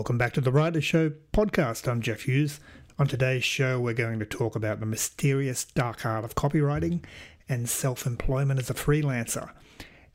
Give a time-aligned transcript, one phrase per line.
[0.00, 1.86] Welcome back to the Writer Show podcast.
[1.86, 2.58] I'm Jeff Hughes.
[2.98, 7.04] On today's show, we're going to talk about the mysterious dark art of copywriting
[7.50, 9.50] and self employment as a freelancer.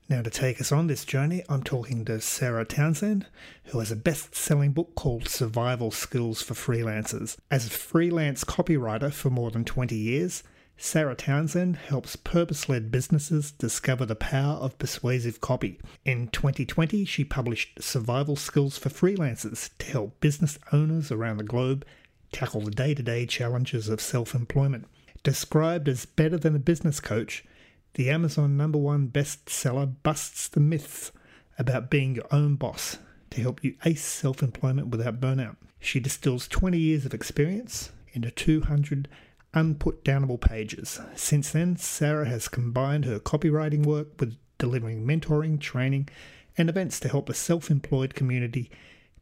[0.10, 3.28] Now, to take us on this journey, I'm talking to Sarah Townsend,
[3.66, 7.38] who has a best selling book called Survival Skills for Freelancers.
[7.52, 10.42] As a freelance copywriter for more than 20 years,
[10.78, 15.80] Sarah Townsend helps purpose led businesses discover the power of persuasive copy.
[16.04, 21.86] In 2020, she published Survival Skills for Freelancers to help business owners around the globe
[22.32, 24.86] tackle the day to day challenges of self employment.
[25.24, 27.46] Described as better than a business coach,
[27.94, 31.12] the Amazon number one bestseller busts the myths
[31.58, 32.98] about being your own boss
[33.30, 35.56] to help you ace self employment without burnout.
[35.80, 39.08] She distills 20 years of experience into 200
[39.56, 41.00] unput downable pages.
[41.16, 46.10] Since then, Sarah has combined her copywriting work with delivering mentoring, training,
[46.58, 48.70] and events to help the self employed community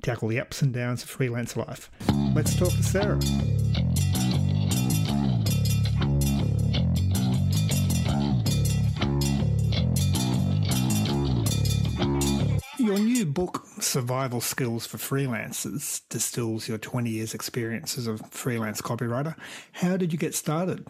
[0.01, 1.89] tackle the ups and downs of freelance life.
[2.35, 3.19] Let's talk to Sarah.
[12.83, 18.81] Your new book, Survival Skills for Freelancers, distills your 20 years' experience as a freelance
[18.81, 19.37] copywriter.
[19.71, 20.85] How did you get started?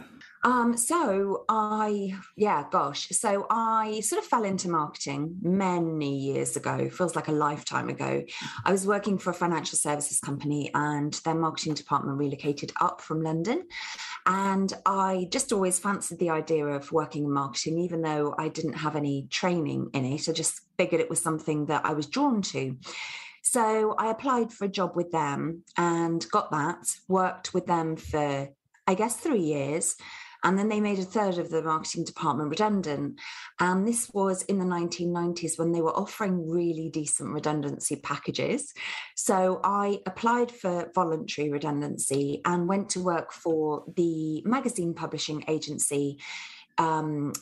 [0.46, 3.08] Um, so I, yeah, gosh.
[3.10, 8.24] So I sort of fell into marketing many years ago, feels like a lifetime ago.
[8.66, 13.24] I was working for a financial services company and their marketing department relocated up from
[13.24, 13.64] London.
[14.26, 18.74] And I just always fancied the idea of working in marketing, even though I didn't
[18.74, 20.28] have any training in it.
[20.28, 22.78] I just figured it was something that I was drawn to.
[23.44, 28.50] So I applied for a job with them and got that, worked with them for,
[28.88, 29.96] I guess, three years.
[30.44, 33.20] And then they made a third of the marketing department redundant.
[33.59, 38.74] And this was in the 1990s when they were offering really decent redundancy packages.
[39.16, 46.20] So I applied for voluntary redundancy and went to work for the magazine publishing agency
[46.78, 47.34] um,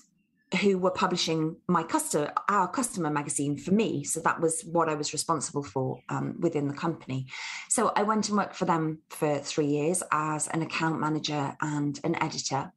[0.59, 4.03] who were publishing my customer our customer magazine for me.
[4.03, 7.28] So that was what i was responsible for um, within the company.
[7.69, 12.00] So i went and worked for them for three years as an account manager and
[12.03, 12.72] an editor.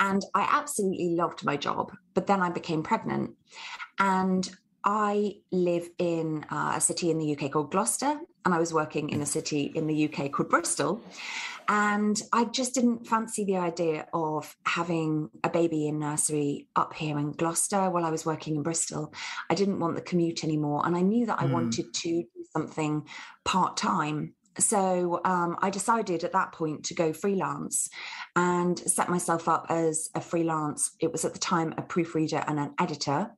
[0.00, 3.34] And i absolutely loved my job but then i became pregnant.
[3.98, 4.48] And
[4.86, 9.10] I live in uh, a city in the UK called Gloucester, and I was working
[9.10, 11.02] in a city in the UK called Bristol.
[11.68, 17.18] And I just didn't fancy the idea of having a baby in nursery up here
[17.18, 19.12] in Gloucester while I was working in Bristol.
[19.50, 20.86] I didn't want the commute anymore.
[20.86, 21.52] And I knew that I mm.
[21.52, 23.08] wanted to do something
[23.44, 27.88] part time so um, I decided at that point to go freelance
[28.34, 30.92] and set myself up as a freelance.
[31.00, 33.30] It was at the time a proofreader and an editor.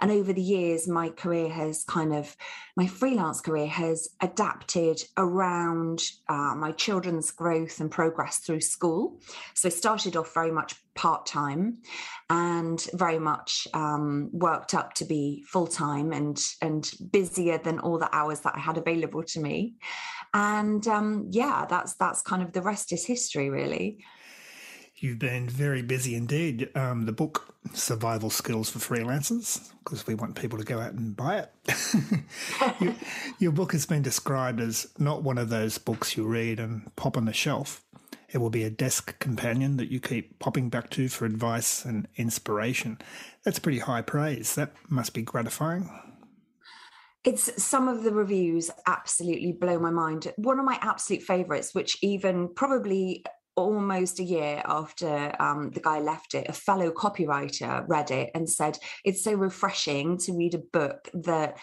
[0.00, 2.36] And over the years, my career has kind of,
[2.76, 9.20] my freelance career has adapted around uh, my children's growth and progress through school.
[9.54, 11.78] So I started off very much part time
[12.28, 17.98] and very much um, worked up to be full time and and busier than all
[17.98, 19.76] the hours that I had available to me.
[20.34, 24.04] And um, yeah, that's that's kind of the rest is history, really.
[24.96, 26.68] You've been very busy indeed.
[26.74, 31.16] Um, the book Survival Skills for Freelancers, because we want people to go out and
[31.16, 31.52] buy it.
[32.80, 32.94] your,
[33.38, 37.16] your, book has been described as not one of those books you read and pop
[37.16, 37.84] on the shelf.
[38.30, 42.06] It will be a desk companion that you keep popping back to for advice and
[42.16, 42.98] inspiration.
[43.42, 44.54] That's pretty high praise.
[44.54, 45.90] That must be gratifying.
[47.24, 50.32] It's some of the reviews absolutely blow my mind.
[50.36, 53.24] One of my absolute favorites, which even probably
[53.56, 58.48] almost a year after um, the guy left it, a fellow copywriter read it and
[58.48, 61.58] said, It's so refreshing to read a book that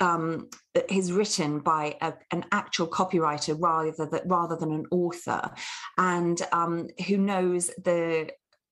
[0.00, 0.48] um,
[0.90, 5.50] is written by a, an actual copywriter rather than, rather than an author,
[5.96, 8.30] and um, who knows the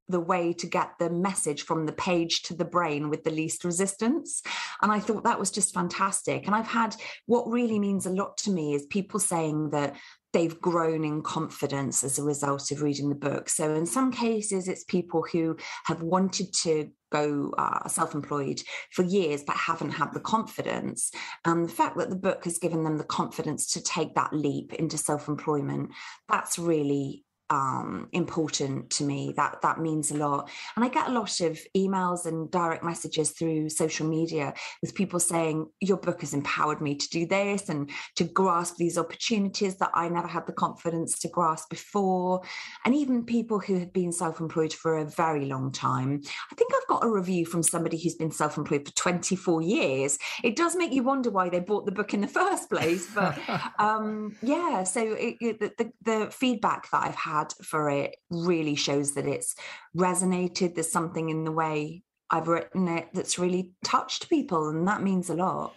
[0.08, 3.64] the way to get the message from the page to the brain with the least
[3.64, 4.42] resistance.
[4.82, 6.46] And I thought that was just fantastic.
[6.46, 6.94] And I've had
[7.26, 9.96] what really means a lot to me is people saying that
[10.32, 13.48] they've grown in confidence as a result of reading the book.
[13.48, 15.56] So, in some cases, it's people who
[15.86, 21.10] have wanted to go uh, self employed for years but haven't had the confidence.
[21.44, 24.74] And the fact that the book has given them the confidence to take that leap
[24.74, 25.90] into self employment,
[26.28, 29.34] that's really um, important to me.
[29.36, 30.50] That that means a lot.
[30.76, 35.20] And I get a lot of emails and direct messages through social media with people
[35.20, 39.90] saying, "Your book has empowered me to do this and to grasp these opportunities that
[39.94, 42.42] I never had the confidence to grasp before."
[42.84, 46.22] And even people who have been self-employed for a very long time.
[46.50, 50.18] I think I've got a review from somebody who's been self-employed for 24 years.
[50.42, 53.38] It does make you wonder why they bought the book in the first place, but
[53.78, 54.84] um, yeah.
[54.84, 59.54] So it, it, the, the feedback that I've had for it really shows that it's
[59.96, 60.74] resonated.
[60.74, 65.30] There's something in the way I've written it that's really touched people, and that means
[65.30, 65.74] a lot.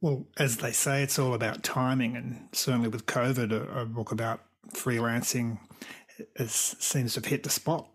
[0.00, 4.12] Well, as they say, it's all about timing, and certainly with COVID, a, a book
[4.12, 4.40] about
[4.72, 5.58] freelancing
[6.36, 7.88] is, seems to have hit the spot.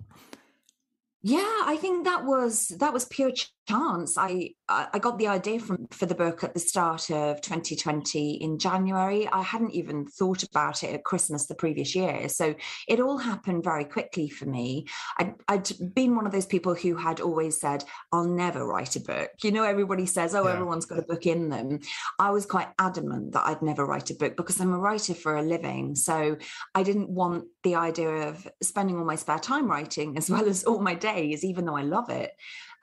[1.21, 3.31] Yeah, I think that was that was pure
[3.68, 4.18] chance.
[4.18, 8.57] I I got the idea from for the book at the start of 2020 in
[8.57, 9.27] January.
[9.27, 12.56] I hadn't even thought about it at Christmas the previous year, so
[12.88, 14.86] it all happened very quickly for me.
[15.19, 19.01] I'd, I'd been one of those people who had always said, "I'll never write a
[19.01, 20.54] book." You know, everybody says, "Oh, yeah.
[20.54, 21.80] everyone's got a book in them."
[22.19, 25.38] I was quite adamant that I'd never write a book because I'm a writer for
[25.38, 25.95] a living.
[25.95, 26.38] So
[26.75, 30.63] I didn't want the idea of spending all my spare time writing as well as
[30.63, 32.31] all my days, even though I love it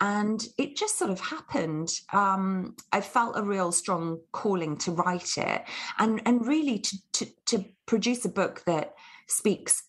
[0.01, 5.37] and it just sort of happened um, i felt a real strong calling to write
[5.37, 5.63] it
[5.99, 8.95] and and really to, to to produce a book that
[9.27, 9.85] speaks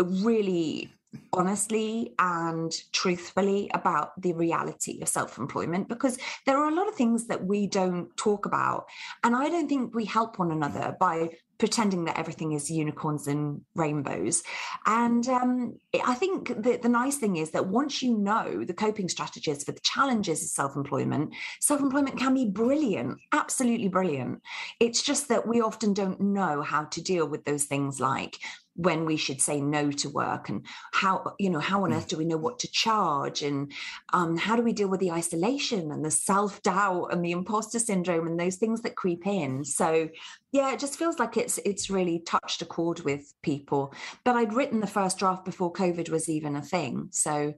[0.00, 0.92] really
[1.32, 6.94] honestly and truthfully about the reality of self employment because there are a lot of
[6.94, 8.86] things that we don't talk about.
[9.24, 13.60] And I don't think we help one another by pretending that everything is unicorns and
[13.74, 14.42] rainbows.
[14.86, 19.64] And um, I think the nice thing is that once you know the coping strategies
[19.64, 24.42] for the challenges of self employment, self employment can be brilliant, absolutely brilliant.
[24.80, 28.36] It's just that we often don't know how to deal with those things like
[28.78, 32.10] when we should say no to work and how you know how on earth mm.
[32.10, 33.72] do we know what to charge and
[34.12, 38.26] um, how do we deal with the isolation and the self-doubt and the imposter syndrome
[38.28, 39.64] and those things that creep in?
[39.64, 40.08] So
[40.52, 43.92] yeah it just feels like it's it's really touched a chord with people.
[44.24, 47.54] But i'd written the first draft before covid was even a thing so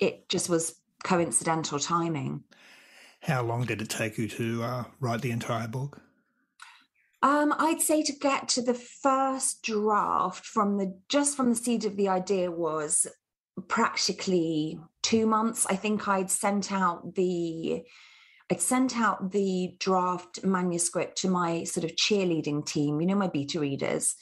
[0.00, 0.74] it just was
[1.04, 2.42] coincidental timing.
[3.20, 6.00] How long did it take you to uh, write the entire book
[7.24, 11.86] um, I'd say to get to the first draft from the just from the seed
[11.86, 13.06] of the idea was
[13.66, 15.64] practically two months.
[15.64, 17.82] I think I'd sent out the
[18.52, 23.28] I'd sent out the draft manuscript to my sort of cheerleading team, you know, my
[23.28, 24.16] beta readers,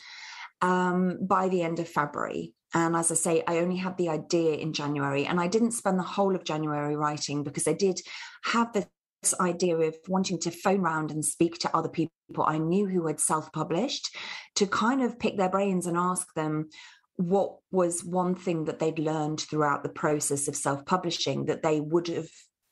[0.60, 2.54] um, by the end of February.
[2.72, 5.98] And as I say, I only had the idea in January, and I didn't spend
[5.98, 8.00] the whole of January writing because I did
[8.44, 8.86] have the
[9.22, 12.12] this idea of wanting to phone round and speak to other people
[12.44, 14.16] I knew who had self published
[14.56, 16.68] to kind of pick their brains and ask them
[17.16, 21.80] what was one thing that they'd learned throughout the process of self publishing that they
[21.80, 22.28] would have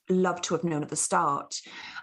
[0.09, 1.55] loved to have known at the start.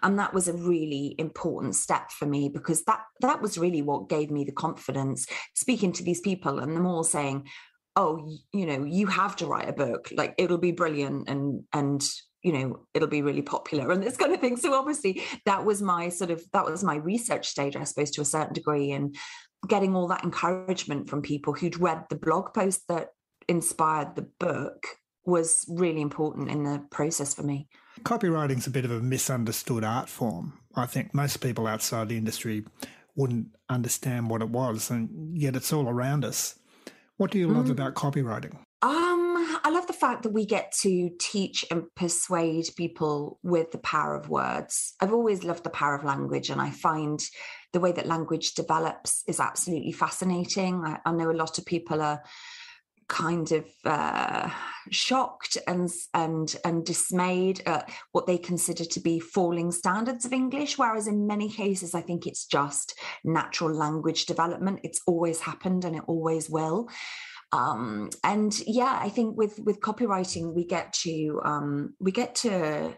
[0.01, 4.09] And that was a really important step for me because that that was really what
[4.09, 7.47] gave me the confidence speaking to these people and them all saying
[7.97, 10.09] oh you know you have to write a book.
[10.15, 12.07] Like it'll be brilliant and and
[12.43, 14.57] you know it'll be really popular and this kind of thing.
[14.57, 18.21] So obviously that was my sort of that was my research stage i suppose to
[18.21, 19.15] a certain degree and
[19.67, 23.09] getting all that encouragement from people who'd read the blog post that
[23.47, 24.87] inspired the book
[25.25, 27.67] was really important in the process for me.
[28.01, 30.53] Copywriting's a bit of a misunderstood art form.
[30.75, 32.63] I think most people outside the industry
[33.15, 36.57] wouldn't understand what it was and yet it's all around us.
[37.17, 37.71] What do you love mm.
[37.71, 38.57] about copywriting?
[38.81, 39.26] Um I love the
[39.99, 44.93] fact that we get to teach and persuade people with the power of words.
[45.01, 47.19] I've always loved the power of language, and I find
[47.73, 50.83] the way that language develops is absolutely fascinating.
[50.85, 52.21] I, I know a lot of people are
[53.07, 54.49] kind of uh,
[54.91, 60.77] shocked and and and dismayed at what they consider to be falling standards of English,
[60.77, 64.81] whereas in many cases I think it's just natural language development.
[64.83, 66.89] It's always happened and it always will
[67.51, 72.93] um, and yeah i think with with copywriting we get to um, we get to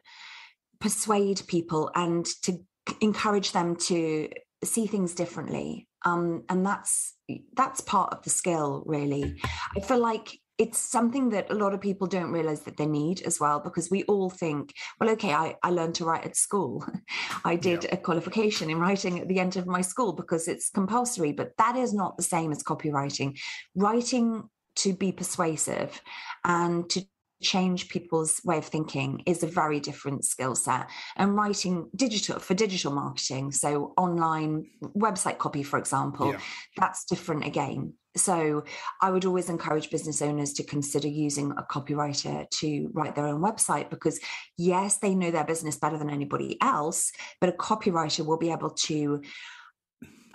[0.79, 2.57] persuade people and to
[3.01, 4.29] encourage them to
[4.63, 5.87] see things differently.
[6.05, 7.15] Um, and that's
[7.53, 9.35] that's part of the skill really.
[9.75, 13.21] I feel like it's something that a lot of people don't realize that they need
[13.21, 16.85] as well because we all think well okay i, I learned to write at school
[17.45, 17.95] i did yeah.
[17.95, 21.75] a qualification in writing at the end of my school because it's compulsory but that
[21.75, 23.39] is not the same as copywriting
[23.75, 26.01] writing to be persuasive
[26.43, 27.03] and to
[27.41, 32.53] change people's way of thinking is a very different skill set and writing digital for
[32.53, 34.65] digital marketing so online
[34.98, 36.39] website copy for example yeah.
[36.77, 38.63] that's different again so
[39.01, 43.41] i would always encourage business owners to consider using a copywriter to write their own
[43.41, 44.19] website because
[44.58, 48.72] yes they know their business better than anybody else but a copywriter will be able
[48.72, 49.22] to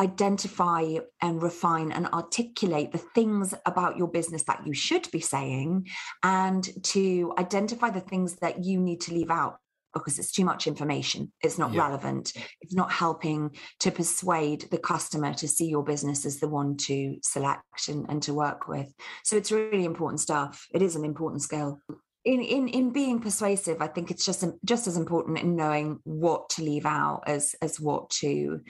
[0.00, 5.86] identify and refine and articulate the things about your business that you should be saying
[6.22, 9.58] and to identify the things that you need to leave out
[9.94, 11.32] because it's too much information.
[11.40, 11.86] It's not yeah.
[11.86, 12.32] relevant.
[12.60, 17.16] It's not helping to persuade the customer to see your business as the one to
[17.22, 18.92] select and, and to work with.
[19.22, 20.66] So it's really important stuff.
[20.74, 21.78] It is an important skill
[22.24, 26.48] in in in being persuasive i think it's just just as important in knowing what
[26.48, 28.60] to leave out as as what to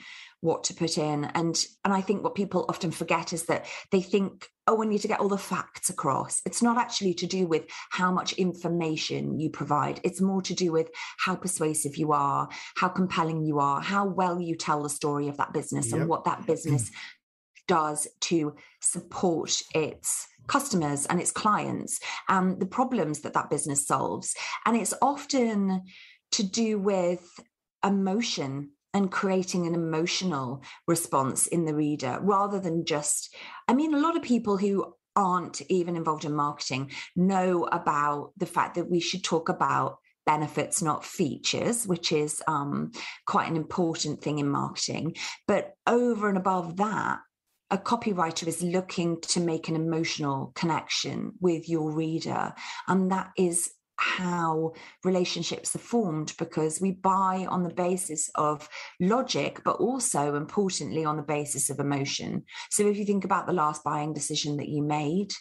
[0.45, 1.25] what to put in.
[1.25, 5.01] And and i think what people often forget is that they think oh we need
[5.01, 6.41] to get all the facts across.
[6.45, 9.99] It's not actually to do with how much information you provide.
[10.03, 14.39] It's more to do with how persuasive you are how compelling you are how well
[14.39, 16.01] you tell the story of that business yep.
[16.01, 16.91] and what that business
[17.67, 21.99] does to support its customers and its clients
[22.29, 24.35] and the problems that that business solves.
[24.65, 25.83] And it's often
[26.31, 27.23] to do with
[27.83, 33.35] emotion and creating an emotional response in the reader rather than just,
[33.67, 38.45] I mean, a lot of people who aren't even involved in marketing know about the
[38.45, 42.91] fact that we should talk about benefits, not features, which is um,
[43.25, 45.15] quite an important thing in marketing.
[45.47, 47.19] But over and above that,
[47.71, 52.53] a copywriter is looking to make an emotional connection with your reader.
[52.87, 58.67] And that is how relationships are formed because we buy on the basis of
[58.99, 62.43] logic, but also importantly on the basis of emotion.
[62.69, 65.31] So if you think about the last buying decision that you made,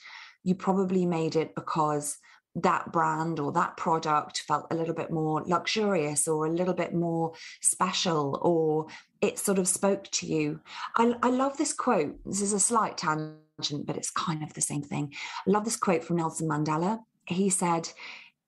[0.45, 2.17] you probably made it because
[2.57, 6.95] that brand or that product felt a little bit more luxurious or a little bit
[6.95, 8.87] more special or
[9.21, 10.61] it sort of spoke to you.
[10.97, 12.17] I, I love this quote.
[12.25, 15.13] This is a slight tangent, but it's kind of the same thing.
[15.47, 17.01] I love this quote from Nelson Mandela.
[17.27, 17.89] He said,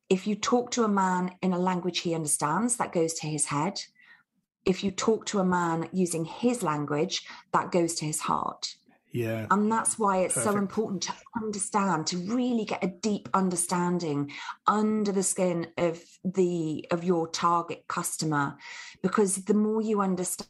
[0.09, 3.47] If you talk to a man in a language he understands, that goes to his
[3.47, 3.81] head.
[4.65, 8.75] If you talk to a man using his language, that goes to his heart.
[9.17, 9.47] Yeah.
[9.51, 10.53] And that's why it's Perfect.
[10.53, 14.33] so important to understand, to really get a deep understanding
[14.67, 18.57] under the skin of the of your target customer.
[19.03, 20.49] Because the more you understand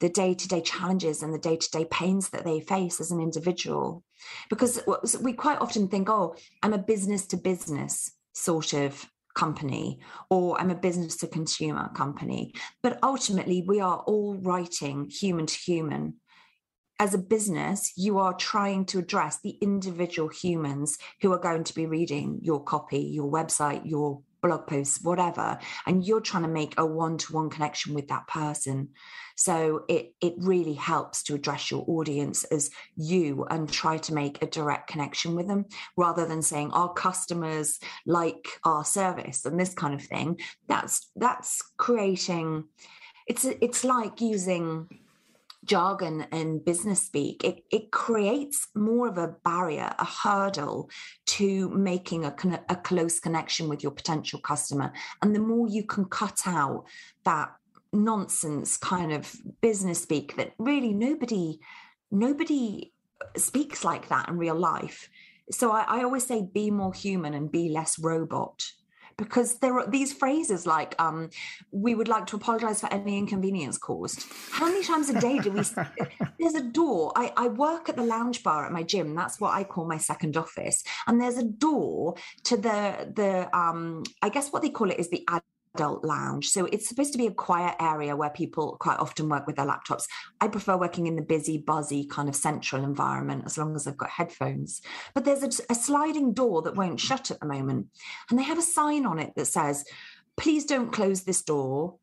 [0.00, 4.04] the day-to-day challenges and the day-to-day pains that they face as an individual
[4.50, 4.82] because
[5.22, 10.00] we quite often think oh i'm a business to business sort of company
[10.30, 12.52] or I'm a business to consumer company.
[12.82, 16.14] But ultimately, we are all writing human to human
[16.98, 21.74] as a business, you are trying to address the individual humans who are going to
[21.74, 26.74] be reading your copy, your website, your blog posts, whatever, and you're trying to make
[26.76, 28.88] a one-to-one connection with that person.
[29.36, 34.42] So it it really helps to address your audience as you and try to make
[34.42, 39.74] a direct connection with them rather than saying our customers like our service and this
[39.74, 40.40] kind of thing.
[40.66, 42.64] That's that's creating
[43.28, 44.88] it's it's like using
[45.68, 50.90] jargon and business speak, it, it creates more of a barrier, a hurdle
[51.26, 52.34] to making a,
[52.68, 54.92] a close connection with your potential customer.
[55.22, 56.84] And the more you can cut out
[57.24, 57.50] that
[57.92, 61.58] nonsense kind of business speak that really nobody
[62.10, 62.92] nobody
[63.36, 65.08] speaks like that in real life
[65.50, 68.70] so I, I, always say be more human and be less robot
[69.18, 71.28] because there are these phrases like um,
[71.72, 74.24] we would like to apologize for any inconvenience caused.
[74.50, 75.62] How many times a day do we
[76.38, 77.12] there's a door.
[77.16, 79.14] I, I work at the lounge bar at my gym.
[79.14, 80.82] That's what i call my second office.
[81.06, 85.10] And there's a door to the the um, i guess what they call it is
[85.10, 85.42] the ad
[85.78, 86.48] adult lounge.
[86.48, 89.66] So it's supposed to be a quiet area where people quite often work with their
[89.66, 90.06] laptops.
[90.40, 93.96] I prefer working in the busy, buzzy kind of central environment as long as I've
[93.96, 94.82] got headphones.
[95.14, 97.86] But there's a, a sliding door that won't shut at the moment.
[98.28, 99.84] And they have a sign on it that says,
[100.36, 101.96] please don't close this door.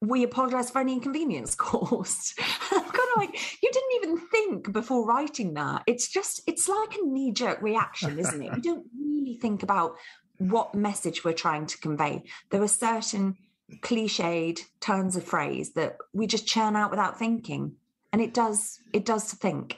[0.00, 2.38] We apologize for any inconvenience caused.
[2.70, 5.82] I'm kind of like, you didn't even think before writing that.
[5.86, 8.50] It's just, it's like a knee jerk reaction, isn't it?
[8.56, 9.96] You don't really think about
[10.40, 12.22] what message we're trying to convey.
[12.50, 13.36] There are certain
[13.82, 17.76] cliched turns of phrase that we just churn out without thinking,
[18.12, 19.76] and it does it does to think.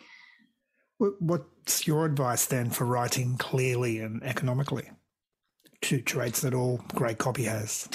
[0.99, 4.89] What's your advice then for writing clearly and economically?
[5.81, 7.89] Two traits that all great copy has.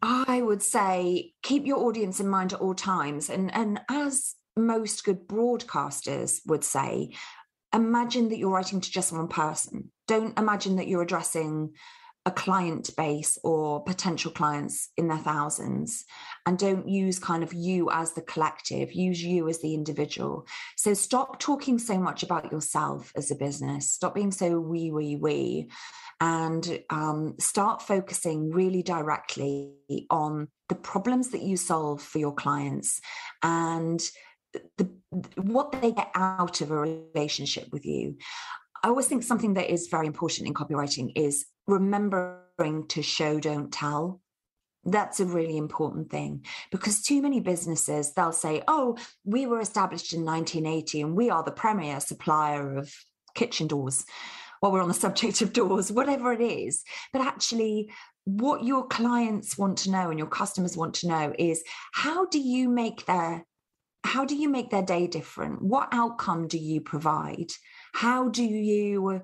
[0.00, 5.04] I would say keep your audience in mind at all times, and and as most
[5.04, 7.10] good broadcasters would say,
[7.74, 9.90] imagine that you're writing to just one person.
[10.06, 11.74] Don't imagine that you're addressing
[12.26, 16.04] a client base or potential clients in their thousands.
[16.46, 20.46] And don't use kind of you as the collective use you as the individual.
[20.76, 23.90] So stop talking so much about yourself as a business.
[23.90, 25.70] Stop being so we we we
[26.20, 29.74] and um, start focusing really directly
[30.10, 33.00] on the problems that you solve for your clients.
[33.42, 34.00] And
[34.78, 34.90] the,
[35.36, 38.16] what they get out of a relationship with you
[38.84, 43.72] I always think something that is very important in copywriting is remembering to show, don't
[43.72, 44.20] tell.
[44.84, 50.12] That's a really important thing because too many businesses, they'll say, oh, we were established
[50.12, 52.92] in 1980 and we are the premier supplier of
[53.34, 54.04] kitchen doors.
[54.60, 56.84] While we're on the subject of doors, whatever it is.
[57.10, 57.90] But actually,
[58.24, 62.38] what your clients want to know and your customers want to know is how do
[62.38, 63.46] you make their
[64.04, 65.62] how do you make their day different?
[65.62, 67.50] What outcome do you provide?
[67.94, 69.22] How do you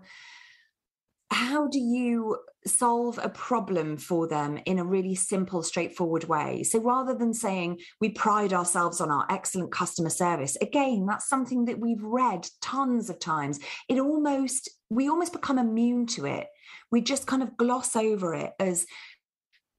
[1.32, 6.64] how do you solve a problem for them in a really simple straightforward way?
[6.64, 11.66] So rather than saying we pride ourselves on our excellent customer service again that's something
[11.66, 13.60] that we've read tons of times.
[13.88, 16.48] It almost we almost become immune to it.
[16.90, 18.86] We just kind of gloss over it as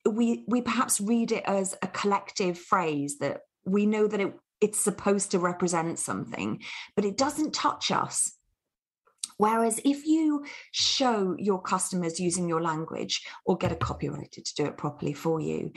[0.09, 4.79] we we perhaps read it as a collective phrase that we know that it it's
[4.79, 6.61] supposed to represent something
[6.95, 8.33] but it doesn't touch us.
[9.37, 14.65] Whereas if you show your customers using your language or get a copywriter to do
[14.65, 15.71] it properly for you,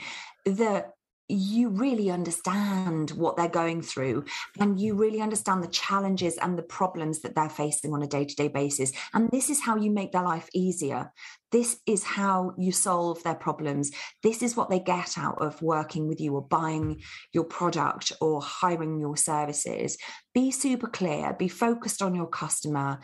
[0.45, 0.91] that
[1.27, 4.25] you really understand what they're going through
[4.59, 4.99] and you mm.
[4.99, 8.91] really understand the challenges and the problems that they're facing on a day-to-day basis.
[9.13, 11.11] And this is how you make their life easier.
[11.51, 13.91] This is how you solve their problems.
[14.21, 17.01] This is what they get out of working with you or buying
[17.33, 19.97] your product or hiring your services.
[20.33, 21.33] Be super clear.
[21.33, 22.99] Be focused on your customer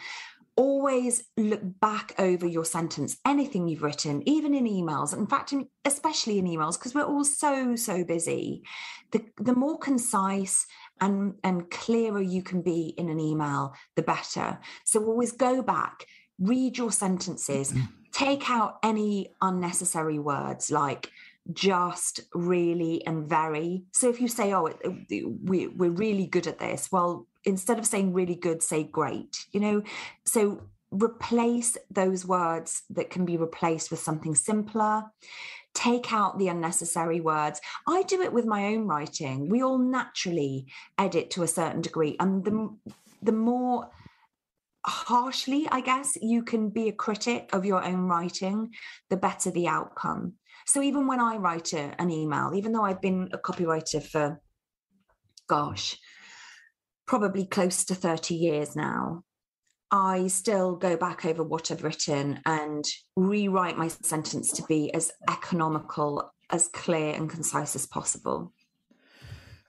[0.62, 5.12] always look back over your sentence, anything you've written, even in emails.
[5.12, 8.62] In fact, in, especially in emails, because we're all so, so busy.
[9.12, 10.68] The, the more concise
[11.02, 14.60] and, and clearer you can be in an email, the better.
[14.86, 16.06] So always go back,
[16.38, 17.74] read your sentences,
[18.12, 21.10] take out any unnecessary words like
[21.54, 23.84] just, really, and very.
[23.92, 24.74] So if you say, oh,
[25.44, 29.60] we, we're really good at this, well, instead of saying really good, say great, you
[29.60, 29.84] know?
[30.26, 35.04] So replace those words that can be replaced with something simpler.
[35.74, 37.62] Take out the unnecessary words.
[37.88, 39.48] I do it with my own writing.
[39.48, 42.18] We all naturally edit to a certain degree.
[42.20, 42.76] And the,
[43.22, 43.90] the more
[44.86, 48.74] harshly, I guess, you can be a critic of your own writing,
[49.10, 50.34] the better the outcome.
[50.66, 54.42] So even when I write a, an email, even though I've been a copywriter for,
[55.48, 55.98] gosh,
[57.06, 59.24] probably close to 30 years now,
[59.92, 62.86] I still go back over what I've written and
[63.18, 68.54] rewrite my sentence to be as economical, as clear and concise as possible.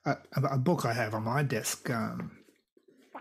[0.05, 2.31] A, a book I have on my desk, um,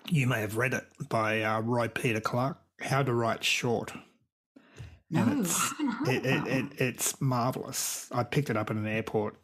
[0.10, 3.94] you may have read it by uh, Roy Peter Clark, How to Write Short.
[5.10, 5.74] No, and it's,
[6.08, 8.08] it, it, it, it's marvelous.
[8.12, 9.36] I picked it up at an airport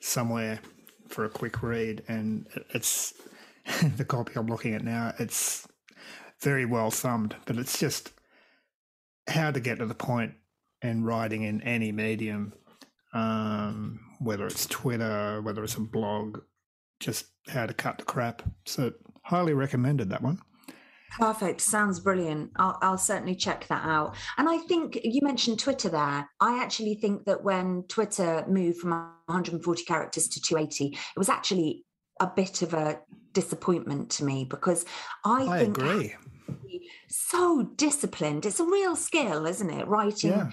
[0.00, 0.60] somewhere
[1.08, 3.14] for a quick read, and it's
[3.96, 5.66] the copy I'm looking at now, it's
[6.40, 8.12] very well thumbed, but it's just
[9.28, 10.34] how to get to the point
[10.82, 12.52] in writing in any medium,
[13.12, 16.40] um, whether it's Twitter, whether it's a blog,
[17.00, 18.42] just how to cut the crap.
[18.64, 18.92] So,
[19.30, 20.40] highly recommended that one.
[21.18, 21.60] Perfect.
[21.60, 22.50] Sounds brilliant.
[22.56, 24.14] I'll, I'll, certainly check that out.
[24.38, 26.28] And I think you mentioned Twitter there.
[26.40, 31.84] I actually think that when Twitter moved from 140 characters to 280, it was actually
[32.20, 33.00] a bit of a
[33.32, 34.84] disappointment to me because
[35.24, 36.14] I, I think agree.
[37.08, 38.46] So disciplined.
[38.46, 39.86] It's a real skill, isn't it?
[39.88, 40.50] Writing yeah.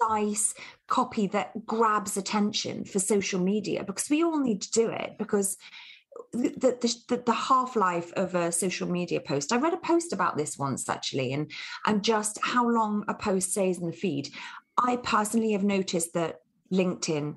[0.00, 0.54] concise
[0.86, 5.56] copy that grabs attention for social media because we all need to do it because
[6.32, 6.76] the,
[7.08, 9.52] the, the, half life of a social media post.
[9.52, 11.50] I read a post about this once actually, and
[11.86, 14.30] and just how long a post stays in the feed.
[14.78, 16.40] I personally have noticed that
[16.72, 17.36] LinkedIn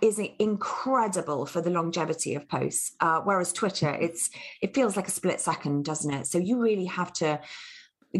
[0.00, 4.28] is incredible for the longevity of posts uh, whereas twitter it's
[4.60, 7.40] it feels like a split second doesn't it so you really have to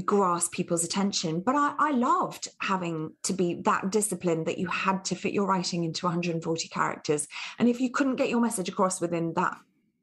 [0.05, 5.05] grasp people's attention but I, I loved having to be that disciplined that you had
[5.07, 7.27] to fit your writing into 140 characters
[7.59, 9.57] and if you couldn't get your message across within that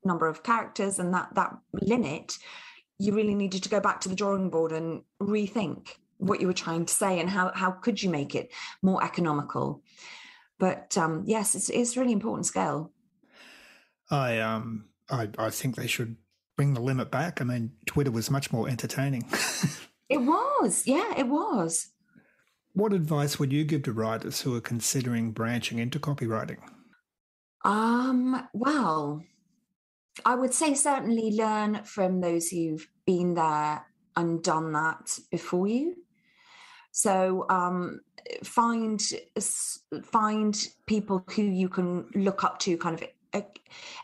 [0.05, 2.37] number of characters and that that limit
[2.97, 6.53] you really needed to go back to the drawing board and rethink what you were
[6.53, 9.81] trying to say and how how could you make it more economical
[10.57, 12.91] but um, yes, it's it's really important scale.
[14.09, 16.17] I um I I think they should
[16.55, 17.41] bring the limit back.
[17.41, 19.25] I mean, Twitter was much more entertaining.
[20.09, 21.89] it was, yeah, it was.
[22.73, 26.57] What advice would you give to writers who are considering branching into copywriting?
[27.63, 29.23] Um, well,
[30.23, 35.95] I would say certainly learn from those who've been there and done that before you.
[36.91, 37.99] So um,
[38.43, 39.01] find
[40.03, 43.43] find people who you can look up to, kind of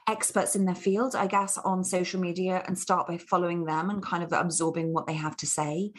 [0.09, 4.03] experts in their field, I guess, on social media, and start by following them and
[4.03, 5.93] kind of absorbing what they have to say.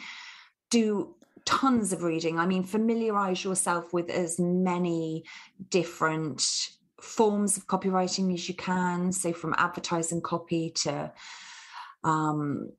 [0.69, 2.39] Do tons of reading.
[2.39, 5.23] I mean, familiarize yourself with as many
[5.69, 6.69] different
[7.03, 9.11] forms of copywriting as you can.
[9.11, 11.11] So, from advertising copy to,
[12.03, 12.71] um,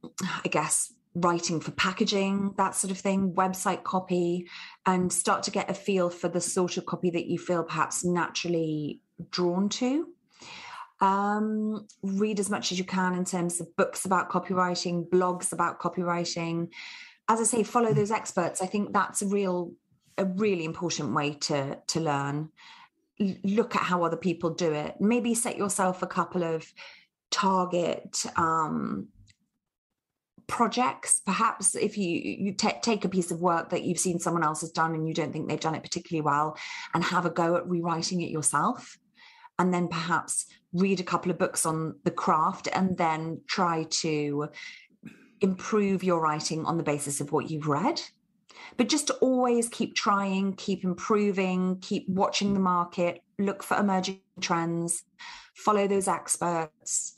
[0.44, 4.48] I guess, writing for packaging, that sort of thing, website copy,
[4.87, 8.04] and start to get a feel for the sort of copy that you feel perhaps
[8.04, 10.08] naturally drawn to.
[11.00, 15.78] Um, read as much as you can in terms of books about copywriting, blogs about
[15.80, 16.70] copywriting.
[17.28, 18.62] As I say, follow those experts.
[18.62, 19.72] I think that's a real,
[20.18, 22.50] a really important way to to learn
[23.18, 24.94] look at how other people do it.
[25.00, 26.66] Maybe set yourself a couple of
[27.31, 29.09] target um,
[30.46, 31.22] projects.
[31.24, 34.61] Perhaps if you you t- take a piece of work that you've seen someone else
[34.62, 36.57] has done and you don't think they've done it particularly well,
[36.92, 38.98] and have a go at rewriting it yourself.
[39.59, 44.48] And then perhaps read a couple of books on the craft and then try to
[45.40, 48.00] improve your writing on the basis of what you've read
[48.77, 54.20] but just to always keep trying, keep improving, keep watching the market, look for emerging
[54.40, 55.05] trends,
[55.55, 57.14] follow those experts.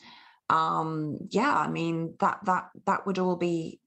[0.48, 3.80] Um, yeah, I mean that that that would all be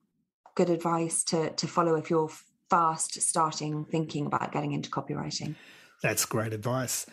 [0.54, 2.30] good advice to to follow if you're
[2.68, 5.54] fast starting thinking about getting into copywriting.
[6.02, 7.06] That's great advice.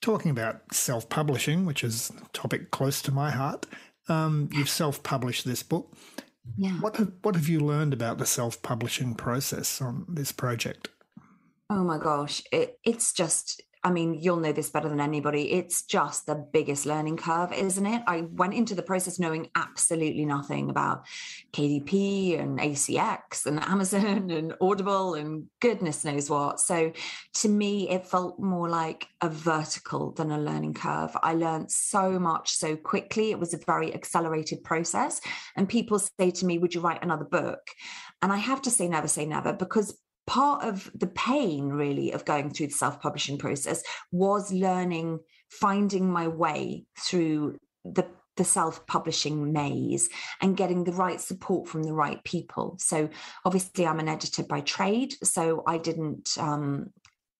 [0.00, 3.66] Talking about self publishing, which is a topic close to my heart,
[4.08, 5.94] um, you've self published this book.
[6.56, 6.72] Yeah.
[6.80, 10.88] What have, what have you learned about the self publishing process on this project?
[11.70, 15.52] Oh my gosh, it, it's just I mean, you'll know this better than anybody.
[15.52, 18.02] It's just the biggest learning curve, isn't it?
[18.06, 21.04] I went into the process knowing absolutely nothing about
[21.52, 26.60] KDP and ACX and Amazon and Audible and goodness knows what.
[26.60, 26.92] So
[27.34, 31.14] to me, it felt more like a vertical than a learning curve.
[31.22, 33.32] I learned so much so quickly.
[33.32, 35.20] It was a very accelerated process.
[35.56, 37.68] And people say to me, Would you write another book?
[38.22, 39.94] And I have to say, never say never, because
[40.26, 46.28] part of the pain really of going through the self-publishing process was learning finding my
[46.28, 48.06] way through the
[48.36, 50.08] the self-publishing maze
[50.42, 52.76] and getting the right support from the right people.
[52.80, 53.08] So
[53.44, 56.90] obviously i'm an editor by trade so i didn't um,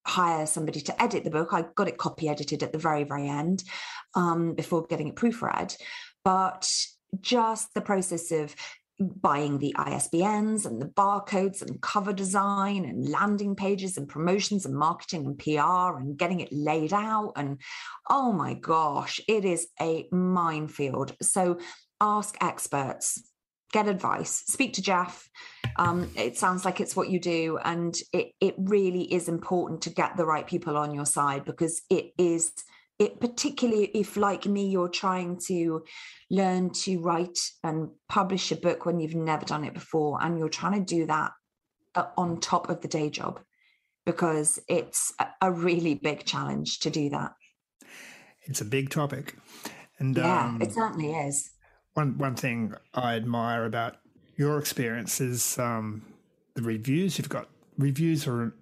[0.06, 1.48] hire somebody to edit the book.
[1.52, 3.64] I got it copy edited at the very very end
[4.14, 5.76] um, before getting it proofread.
[6.24, 6.70] But
[7.20, 8.54] just the process of
[9.00, 14.74] buying the ISBNs and the barcodes and cover design and landing pages and promotions and
[14.74, 17.33] marketing and PR and getting it laid out.
[17.37, 17.61] And
[18.09, 21.16] oh my gosh, it is a minefield.
[21.22, 21.59] So
[22.00, 23.22] ask experts,
[23.72, 25.28] get advice, speak to Jeff.
[25.76, 27.59] Um, it sounds like it's what you do.
[27.64, 31.83] And it, it really is important to get the right people on your side because
[31.90, 32.52] it is
[32.98, 35.85] it particularly if like me you're trying to
[36.30, 40.48] learn to write and publish a book when you've never done it before and you're
[40.48, 41.33] trying to do that
[41.94, 43.40] uh, on top of the day job
[44.07, 47.33] because it's a really big challenge to do that.
[48.42, 49.37] It's a big topic.
[49.98, 51.50] And yeah um, it certainly is.
[51.94, 53.98] one one thing i admire about
[54.37, 56.02] your experience is um,
[56.54, 57.18] the reviews.
[57.18, 58.54] You've got reviews are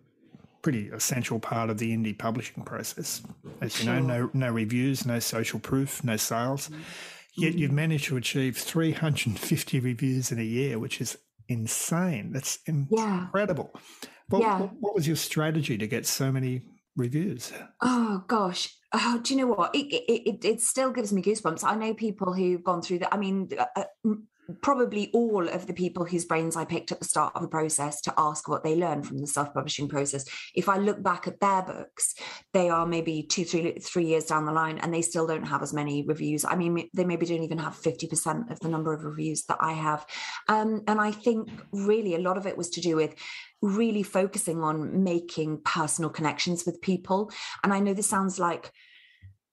[0.62, 3.22] pretty essential part of the indie publishing process.
[3.60, 6.70] As you know, no no reviews, no social proof, no sales.
[7.34, 11.16] Yet you've managed to achieve 350 reviews in a year, which is
[11.48, 12.30] insane.
[12.32, 13.70] That's incredible.
[13.74, 13.80] Yeah.
[14.28, 14.60] What, yeah.
[14.60, 16.62] what, what was your strategy to get so many
[16.96, 17.52] reviews?
[17.80, 18.74] Oh gosh.
[18.92, 19.74] Oh, do you know what?
[19.74, 21.64] It, it, it, it, still gives me goosebumps.
[21.64, 23.14] I know people who've gone through that.
[23.14, 23.64] I mean, uh,
[24.04, 24.14] uh
[24.60, 28.00] probably all of the people whose brains I picked at the start of the process
[28.02, 30.24] to ask what they learned from the self-publishing process.
[30.54, 32.14] If I look back at their books,
[32.52, 35.62] they are maybe two, three, three years down the line, and they still don't have
[35.62, 36.44] as many reviews.
[36.44, 39.72] I mean, they maybe don't even have 50% of the number of reviews that I
[39.72, 40.06] have.
[40.48, 43.14] Um, and I think really a lot of it was to do with
[43.62, 47.30] really focusing on making personal connections with people.
[47.62, 48.72] And I know this sounds like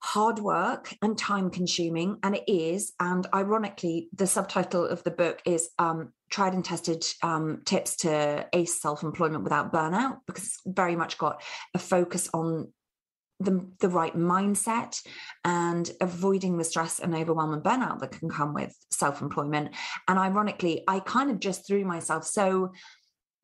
[0.02, 5.42] hard work and time consuming and it is and ironically the subtitle of the book
[5.44, 10.96] is um, tried and tested um, tips to ace self-employment without burnout because it's very
[10.96, 11.42] much got
[11.74, 12.72] a focus on
[13.40, 15.00] the, the right mindset
[15.44, 19.74] and avoiding the stress and overwhelm and burnout that can come with self-employment.
[20.08, 22.72] And ironically i kind of just threw myself so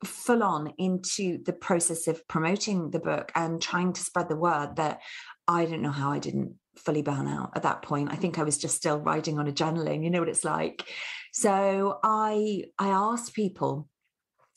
[0.05, 4.77] full on into the process of promoting the book and trying to spread the word
[4.77, 5.01] that
[5.49, 8.43] i don't know how i didn't fully burn out at that point i think i
[8.43, 10.85] was just still riding on a journaling you know what it's like
[11.33, 13.89] so i i asked people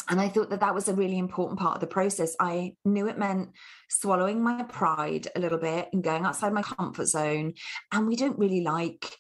[0.10, 2.36] and I thought that that was a really important part of the process.
[2.39, 3.49] I knew it meant
[3.89, 7.54] swallowing my pride a little bit and going outside my comfort zone.
[7.91, 9.15] And we don't really like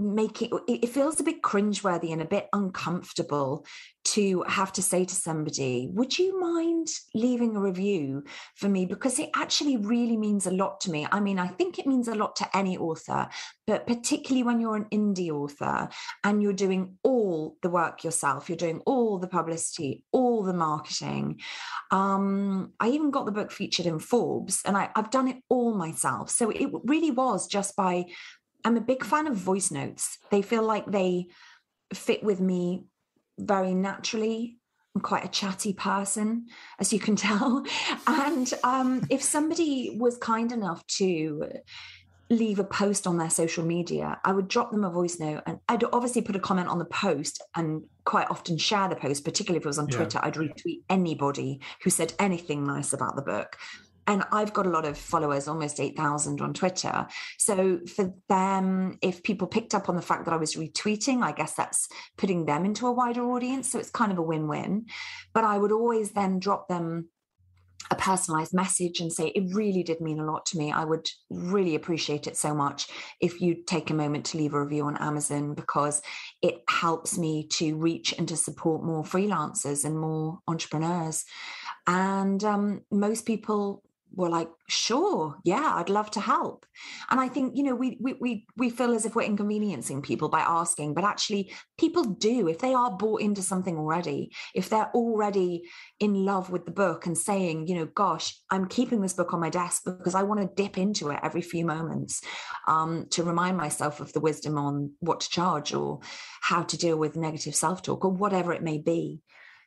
[0.00, 3.64] make it it feels a bit cringeworthy and a bit uncomfortable
[4.02, 8.24] to have to say to somebody would you mind leaving a review
[8.56, 8.86] for me?
[8.86, 11.06] Because it actually really means a lot to me.
[11.10, 13.28] I mean i think it means a lot to any author
[13.66, 15.88] but particularly when you're an indie author
[16.24, 21.40] and you're doing all the work yourself you're doing all the publicity all the marketing.
[21.90, 25.74] Um, i even got the book featured in forbes and I, i've done it all
[25.74, 26.30] myself.
[26.30, 28.06] So it really was just by
[28.64, 30.18] I'm a big fan of voice notes.
[30.30, 31.26] They feel like they
[31.92, 32.84] fit with me
[33.38, 34.58] very naturally.
[34.94, 36.46] I'm quite a chatty person,
[36.78, 37.64] as you can tell.
[38.06, 41.48] And um, if somebody was kind enough to
[42.28, 45.58] leave a post on their social media, I would drop them a voice note and
[45.68, 49.58] I'd obviously put a comment on the post and quite often share the post, particularly
[49.58, 49.96] if it was on yeah.
[49.96, 50.20] Twitter.
[50.22, 53.56] I'd retweet anybody who said anything nice about the book
[54.10, 57.06] and I've got a lot of followers, almost 8,000 on Twitter.
[57.38, 61.30] So for them, if people picked up on the fact that I was retweeting, I
[61.30, 63.70] guess that's putting them into a wider audience.
[63.70, 64.86] So it's kind of a win win.
[65.32, 67.08] But I would always then drop them
[67.92, 71.08] a personalized message and say it really did mean a lot to me i would
[71.28, 72.86] really appreciate it so much
[73.20, 76.00] if you take a moment to leave a review on amazon because
[76.40, 81.24] it helps me to reach and to support more freelancers and more entrepreneurs
[81.88, 83.82] and um, most people
[84.14, 86.66] were like sure yeah i'd love to help
[87.10, 90.28] and i think you know we we we, we feel as if we're inconveniencing people
[90.28, 94.90] by asking but actually people do if they are bought into something already if they're
[94.94, 95.62] already
[96.00, 99.40] in love with the book and saying you know gosh i'm keeping this book on
[99.40, 102.22] my desk because i want to dip into it every few moments
[102.68, 106.00] um, to remind myself of the wisdom on what to charge or
[106.40, 109.20] how to deal with negative self-talk or whatever it may be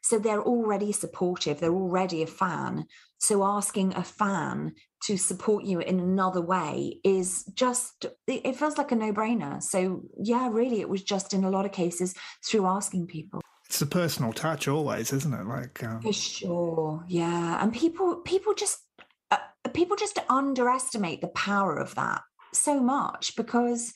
[0.04, 2.86] so they're already supportive, they're already a fan.
[3.24, 4.74] So asking a fan
[5.06, 9.64] to support you in another way is just, it feels like a no brainer.
[9.64, 12.14] So, yeah, really, it was just in a lot of cases
[12.46, 13.40] through asking people.
[13.66, 15.46] It's a personal touch always, isn't it?
[15.46, 16.02] Like, um...
[16.02, 17.06] for sure.
[17.08, 17.64] Yeah.
[17.64, 18.80] And people, people just,
[19.32, 19.38] uh,
[19.74, 23.94] people just underestimate the power of that so much because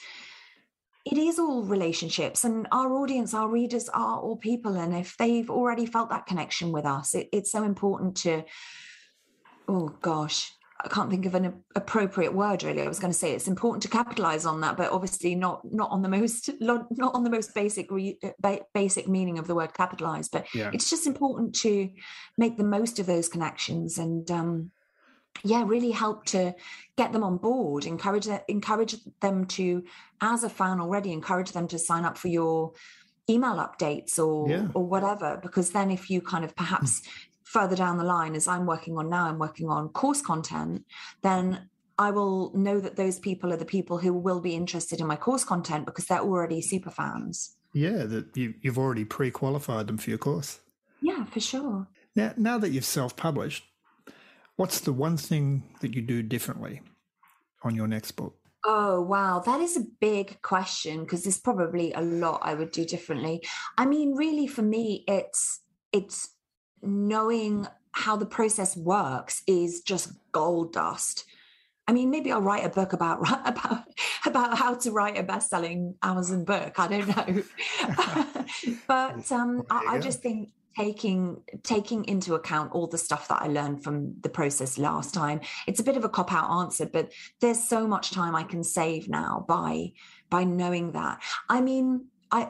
[1.05, 5.49] it is all relationships and our audience our readers are all people and if they've
[5.49, 8.43] already felt that connection with us it, it's so important to
[9.67, 12.83] oh gosh I can't think of an appropriate word really.
[12.83, 15.89] I was going to say it's important to capitalize on that, but obviously not not
[15.89, 18.19] on the most not on the most basic re,
[18.73, 20.29] basic meaning of the word capitalize.
[20.29, 20.69] But yeah.
[20.73, 21.89] it's just important to
[22.37, 24.71] make the most of those connections and um,
[25.43, 26.53] yeah really help to
[26.97, 29.83] get them on board encourage encourage them to
[30.19, 32.73] as a fan already encourage them to sign up for your
[33.29, 34.67] email updates or yeah.
[34.73, 37.01] or whatever because then if you kind of perhaps
[37.51, 40.85] further down the line as i'm working on now i'm working on course content
[41.21, 45.07] then i will know that those people are the people who will be interested in
[45.07, 49.97] my course content because they're already super fans yeah that you, you've already pre-qualified them
[49.97, 50.59] for your course
[51.01, 53.63] yeah for sure now now that you've self-published
[54.57, 56.81] What's the one thing that you do differently
[57.61, 58.35] on your next book?
[58.65, 59.39] Oh, wow.
[59.39, 63.43] That is a big question because there's probably a lot I would do differently.
[63.77, 65.61] I mean, really for me it's
[65.93, 66.31] it's
[66.81, 71.25] knowing how the process works is just gold dust.
[71.87, 73.83] I mean, maybe I'll write a book about about
[74.25, 76.79] about how to write a best-selling Amazon book.
[76.79, 77.43] I don't know,
[78.87, 83.47] but um, I, I, just think taking taking into account all the stuff that I
[83.47, 85.39] learned from the process last time.
[85.65, 88.63] It's a bit of a cop out answer, but there's so much time I can
[88.63, 89.93] save now by
[90.29, 91.21] by knowing that.
[91.49, 92.49] I mean, I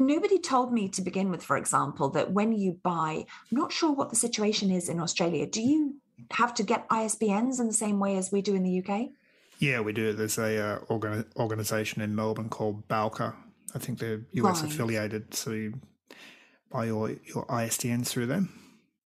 [0.00, 3.92] nobody told me to begin with, for example, that when you buy, I'm not sure
[3.92, 5.46] what the situation is in Australia.
[5.46, 5.96] Do you
[6.32, 9.10] have to get ISBNs in the same way as we do in the UK?
[9.58, 10.12] Yeah, we do.
[10.12, 13.36] There's a uh, organ- organization in Melbourne called Bowker.
[13.74, 14.72] I think they're US right.
[14.72, 15.80] affiliated, so you
[16.70, 18.48] buy your your ISBN through them?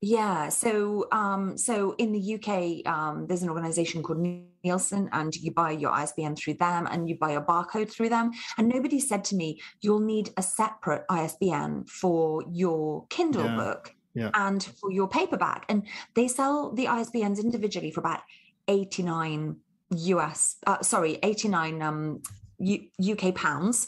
[0.00, 4.20] Yeah, so um, so in the UK, um, there's an organization called
[4.68, 8.26] Nielsen, and you buy your ISBN through them, and you buy your barcode through them.
[8.56, 9.48] And nobody said to me,
[9.80, 13.56] "You'll need a separate ISBN for your Kindle yeah.
[13.56, 14.30] book." Yeah.
[14.34, 15.64] and for your paperback.
[15.68, 18.22] And they sell the ISBNs individually for about
[18.66, 19.56] 89
[19.90, 22.22] US, uh, sorry, 89 um,
[22.58, 23.86] U- UK pounds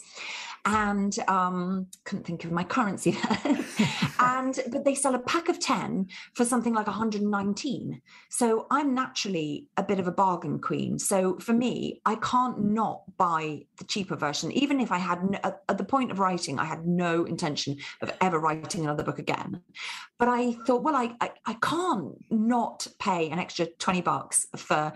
[0.65, 3.17] and um, couldn't think of my currency
[4.19, 9.67] and but they sell a pack of 10 for something like 119 so i'm naturally
[9.77, 10.99] a bit of a bargain queen.
[10.99, 15.39] So for me i can't not buy the cheaper version even if i had no,
[15.43, 19.19] at, at the point of writing i had no intention of ever writing another book
[19.19, 19.61] again.
[20.19, 24.93] But i thought well I, I i can't not pay an extra 20 bucks for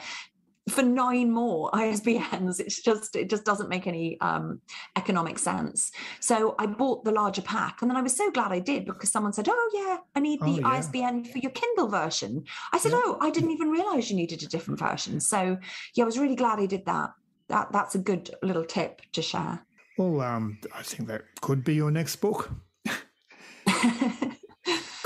[0.69, 2.59] for nine more ISBNs.
[2.59, 4.61] It's just it just doesn't make any um,
[4.95, 5.91] economic sense.
[6.19, 9.11] So I bought the larger pack, and then I was so glad I did because
[9.11, 10.67] someone said, "Oh yeah, I need the oh, yeah.
[10.67, 13.01] ISBN for your Kindle version." I said, yeah.
[13.03, 15.57] "Oh, I didn't even realize you needed a different version." So
[15.93, 17.11] yeah, I was really glad I did that.
[17.49, 19.65] That that's a good little tip to share.
[19.97, 22.51] Well, um, I think that could be your next book.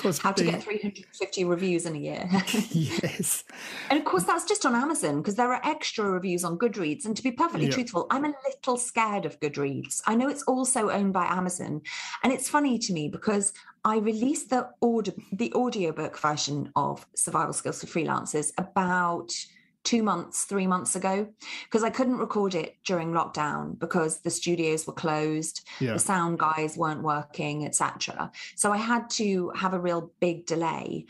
[0.02, 2.28] course, how to get 350 reviews in a year.
[2.72, 3.44] yes.
[3.90, 7.06] And of course, that's just on Amazon because there are extra reviews on Goodreads.
[7.06, 7.74] And to be perfectly yeah.
[7.74, 10.02] truthful, I'm a little scared of Goodreads.
[10.08, 11.82] I know it's also owned by Amazon.
[12.24, 17.54] And it's funny to me because I released the, audio, the audiobook version of Survival
[17.54, 19.32] Skills for Freelancers about–
[19.84, 21.28] two months, three months ago,
[21.64, 25.94] because I couldn't record it during lockdown because the studios were closed, yeah.
[25.94, 28.32] the sound guys weren't working, etc.
[28.56, 31.06] So I had to have a real big delay.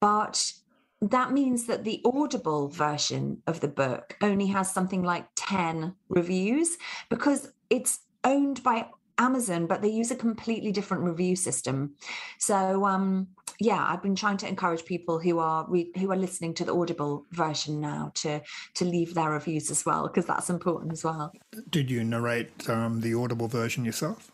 [0.00, 0.52] But
[1.00, 6.76] that means that the audible version of the book only has something like 10 reviews
[7.10, 8.86] because it's owned by
[9.18, 11.94] Amazon, but they use a completely different review system.
[12.38, 13.28] So um,
[13.60, 16.74] yeah, I've been trying to encourage people who are re- who are listening to the
[16.74, 18.40] Audible version now to
[18.74, 21.32] to leave their reviews as well because that's important as well.
[21.70, 24.32] Did you narrate um, the Audible version yourself?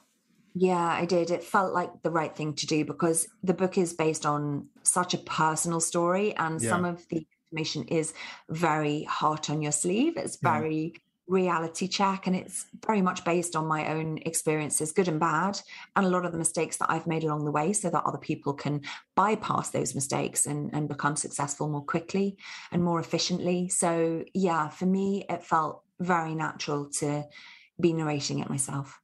[0.54, 1.30] Yeah, I did.
[1.30, 5.14] It felt like the right thing to do because the book is based on such
[5.14, 6.70] a personal story, and yeah.
[6.70, 8.14] some of the information is
[8.48, 10.16] very hot on your sleeve.
[10.16, 10.94] It's very
[11.30, 15.60] reality check and it's very much based on my own experiences good and bad
[15.94, 18.18] and a lot of the mistakes that i've made along the way so that other
[18.18, 18.80] people can
[19.20, 22.36] bypass those mistakes and, and become successful more quickly
[22.72, 23.68] and more efficiently.
[23.68, 27.24] So yeah for me it felt very natural to
[27.80, 29.00] be narrating it myself.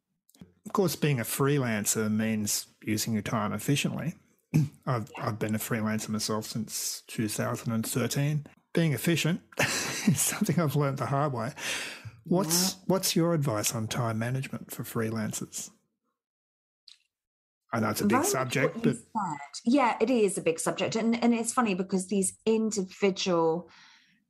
[0.65, 4.15] Of course being a freelancer means using your time efficiently.
[4.87, 11.07] I've, I've been a freelancer myself since 2013 being efficient is something I've learned the
[11.07, 11.53] hard way.
[12.29, 12.79] What's yeah.
[12.87, 15.71] what's your advice on time management for freelancers?
[17.73, 18.97] I know it's a big subject, but
[19.65, 23.71] yeah, it is a big subject, and and it's funny because these individual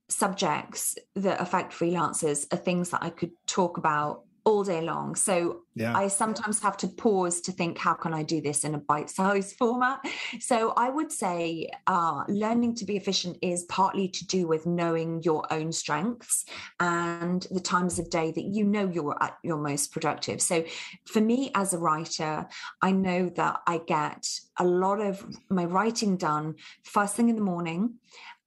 [0.09, 5.17] subjects that affect freelancers are things that I could talk about all day long.
[5.17, 5.95] So yeah.
[5.95, 9.11] I sometimes have to pause to think, how can I do this in a bite
[9.11, 9.99] sized format?
[10.39, 15.21] So I would say uh, learning to be efficient is partly to do with knowing
[15.25, 16.45] your own strengths
[16.79, 20.41] and the times of day that you know you're at your most productive.
[20.41, 20.65] So
[21.07, 22.47] for me as a writer,
[22.81, 24.29] I know that I get
[24.59, 26.55] a lot of my writing done
[26.85, 27.95] first thing in the morning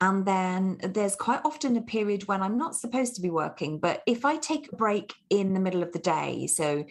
[0.02, 3.80] and then there's quite often a period when I'm not supposed to be working.
[3.80, 6.86] But if I take a break in the middle of the day, so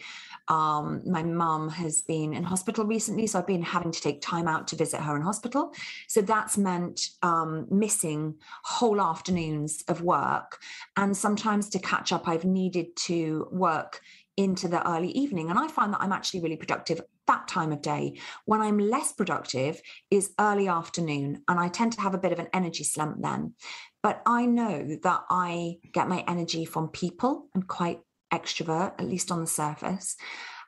[0.47, 4.47] um, my mum has been in hospital recently, so I've been having to take time
[4.47, 5.73] out to visit her in hospital.
[6.07, 10.59] So that's meant um, missing whole afternoons of work.
[10.95, 14.01] And sometimes to catch up, I've needed to work
[14.39, 15.49] into the early evening.
[15.49, 18.17] And I find that I'm actually really productive that time of day.
[18.45, 22.39] When I'm less productive is early afternoon, and I tend to have a bit of
[22.39, 23.53] an energy slump then.
[24.01, 27.49] But I know that I get my energy from people.
[27.53, 27.99] I'm quite
[28.33, 30.15] extrovert, at least on the surface.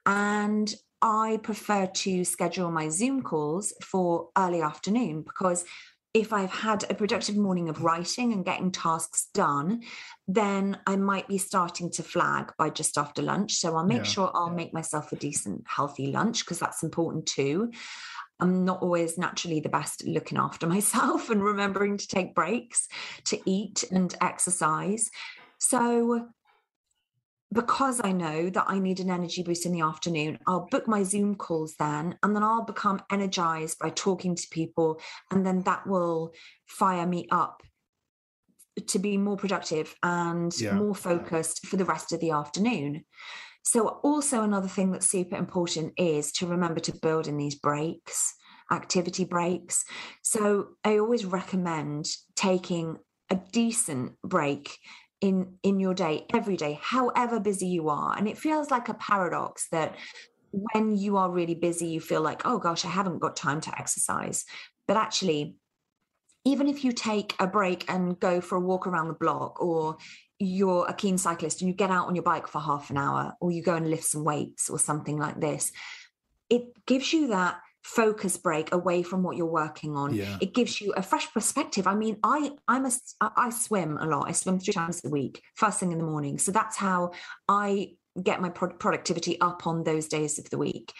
[0.05, 5.63] And I prefer to schedule my Zoom calls for early afternoon because
[6.13, 9.83] if I've had a productive morning of writing and getting tasks done,
[10.27, 13.53] then I might be starting to flag by just after lunch.
[13.55, 14.55] So I'll make yeah, sure I'll yeah.
[14.55, 17.71] make myself a decent, healthy lunch because that's important too.
[18.41, 22.89] I'm not always naturally the best at looking after myself and remembering to take breaks
[23.25, 25.11] to eat and exercise.
[25.59, 26.27] So
[27.53, 31.03] because I know that I need an energy boost in the afternoon, I'll book my
[31.03, 35.01] Zoom calls then, and then I'll become energized by talking to people.
[35.31, 36.33] And then that will
[36.65, 37.61] fire me up
[38.87, 40.73] to be more productive and yeah.
[40.73, 43.03] more focused for the rest of the afternoon.
[43.63, 48.33] So, also, another thing that's super important is to remember to build in these breaks,
[48.71, 49.83] activity breaks.
[50.23, 52.97] So, I always recommend taking
[53.29, 54.77] a decent break
[55.21, 58.17] in in your day every day however busy you are.
[58.17, 59.95] And it feels like a paradox that
[60.51, 63.79] when you are really busy you feel like oh gosh i haven't got time to
[63.79, 64.45] exercise.
[64.87, 65.55] But actually
[66.43, 69.97] even if you take a break and go for a walk around the block or
[70.39, 73.33] you're a keen cyclist and you get out on your bike for half an hour
[73.39, 75.71] or you go and lift some weights or something like this
[76.49, 80.13] it gives you that focus break away from what you're working on.
[80.13, 80.37] Yeah.
[80.41, 81.87] it gives you a fresh perspective.
[81.87, 84.27] I mean i i'm a i swim a lot.
[84.29, 86.37] I swim three times a week first thing in the morning.
[86.37, 87.11] So that's how
[87.47, 90.93] i get my pro- productivity up on those days of the week.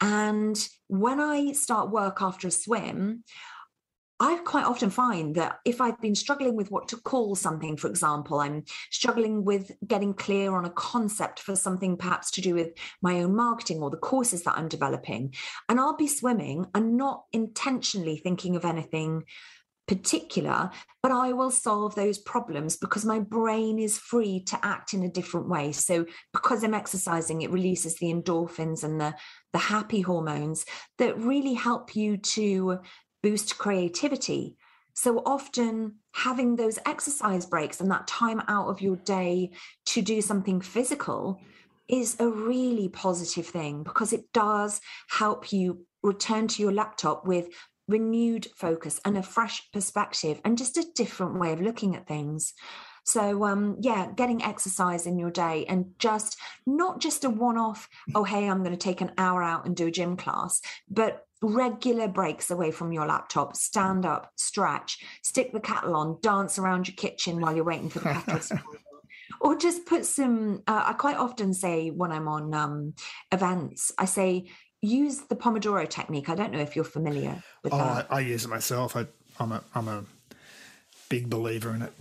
[0.00, 0.56] And
[0.88, 3.24] when i start work after a swim
[4.18, 7.88] I quite often find that if I've been struggling with what to call something, for
[7.88, 12.70] example, I'm struggling with getting clear on a concept for something perhaps to do with
[13.02, 15.34] my own marketing or the courses that I'm developing,
[15.68, 19.24] and I'll be swimming and not intentionally thinking of anything
[19.86, 20.70] particular,
[21.02, 25.10] but I will solve those problems because my brain is free to act in a
[25.10, 25.72] different way.
[25.72, 29.14] So because I'm exercising, it releases the endorphins and the,
[29.52, 30.64] the happy hormones
[30.98, 32.80] that really help you to
[33.26, 34.56] boost creativity.
[34.94, 39.50] So often having those exercise breaks and that time out of your day
[39.86, 41.40] to do something physical
[41.88, 47.48] is a really positive thing because it does help you return to your laptop with
[47.88, 52.54] renewed focus and a fresh perspective and just a different way of looking at things.
[53.02, 58.22] So um yeah, getting exercise in your day and just not just a one-off, oh
[58.22, 62.08] hey, I'm going to take an hour out and do a gym class, but regular
[62.08, 66.94] breaks away from your laptop, stand up, stretch, stick the kettle on, dance around your
[66.96, 68.74] kitchen while you're waiting for the kettle to boil.
[69.40, 72.94] Or just put some, uh, I quite often say when I'm on um,
[73.32, 74.48] events, I say,
[74.80, 76.28] use the Pomodoro technique.
[76.28, 78.06] I don't know if you're familiar with Oh, that.
[78.10, 78.96] I, I use it myself.
[78.96, 79.06] I,
[79.38, 80.04] I'm a I'm a
[81.08, 81.92] big believer in it.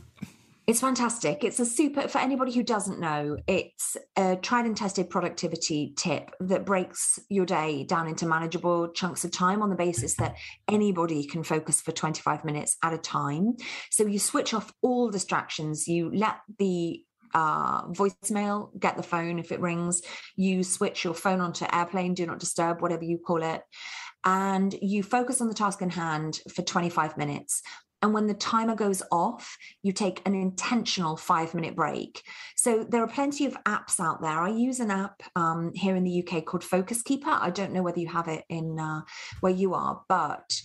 [0.68, 1.44] It's fantastic.
[1.44, 6.32] It's a super, for anybody who doesn't know, it's a tried and tested productivity tip
[6.40, 10.36] that breaks your day down into manageable chunks of time on the basis that
[10.68, 13.58] anybody can focus for 25 minutes at a time.
[13.92, 17.04] So you switch off all distractions, you let the
[17.36, 20.02] uh, voicemail, get the phone if it rings,
[20.36, 23.62] you switch your phone onto airplane, do not disturb, whatever you call it,
[24.24, 27.62] and you focus on the task in hand for 25 minutes.
[28.06, 32.22] And when the timer goes off, you take an intentional five minute break.
[32.56, 34.40] So there are plenty of apps out there.
[34.40, 37.32] I use an app um, here in the UK called Focus Keeper.
[37.32, 39.02] I don't know whether you have it in uh,
[39.40, 40.62] where you are, but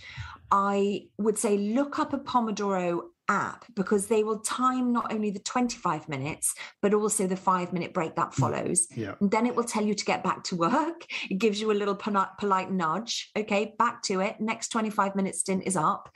[0.50, 5.38] I would say look up a Pomodoro app because they will time not only the
[5.38, 8.86] 25 minutes, but also the five minute break that follows.
[8.94, 9.14] Yeah.
[9.18, 11.06] And then it will tell you to get back to work.
[11.30, 13.30] It gives you a little polite, polite nudge.
[13.36, 14.40] Okay, back to it.
[14.40, 16.10] Next 25 minute stint is up.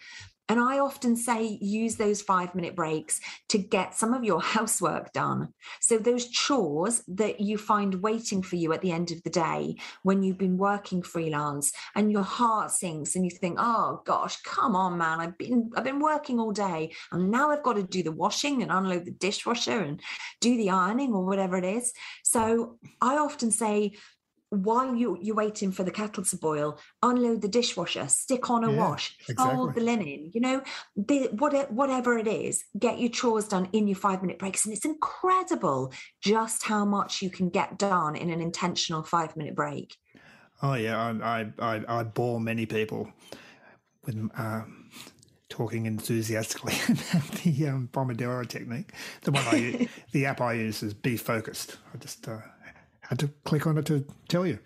[0.49, 3.19] And I often say use those five minute breaks
[3.49, 5.49] to get some of your housework done.
[5.81, 9.77] So, those chores that you find waiting for you at the end of the day
[10.03, 14.77] when you've been working freelance and your heart sinks and you think, oh gosh, come
[14.77, 18.03] on, man, I've been, I've been working all day and now I've got to do
[18.03, 20.01] the washing and unload the dishwasher and
[20.41, 21.93] do the ironing or whatever it is.
[22.23, 23.93] So, I often say,
[24.51, 28.71] while you, you're waiting for the kettle to boil, unload the dishwasher, stick on a
[28.71, 29.45] Yeah, wash, exactly.
[29.57, 30.63] fold the linen, you know,
[30.97, 34.65] the, whatever, whatever it is, get your chores done in your five minute breaks.
[34.65, 35.93] And it's incredible
[36.23, 39.97] just how much you can get done in an intentional five minute break.
[40.63, 43.13] Oh yeah, I I I, I bore many people
[44.07, 44.91] with um,
[45.49, 48.93] talking enthusiastically about the um, Pomodoro technique.
[49.23, 51.77] The one I use, the app I use is Be Focused.
[51.93, 52.39] I just uh,
[53.09, 54.59] had to click on it to tell you.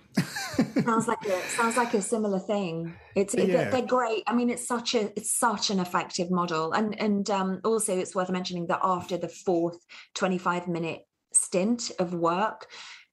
[0.84, 2.94] sounds like a sounds like a similar thing.
[3.14, 3.46] It's Yeah.
[3.46, 4.24] they're, they're great.
[4.26, 8.14] I mean, it's such a it's such an effective model, and and um, also it's
[8.14, 9.78] worth mentioning that after the fourth
[10.14, 12.66] twenty five minute stint of work.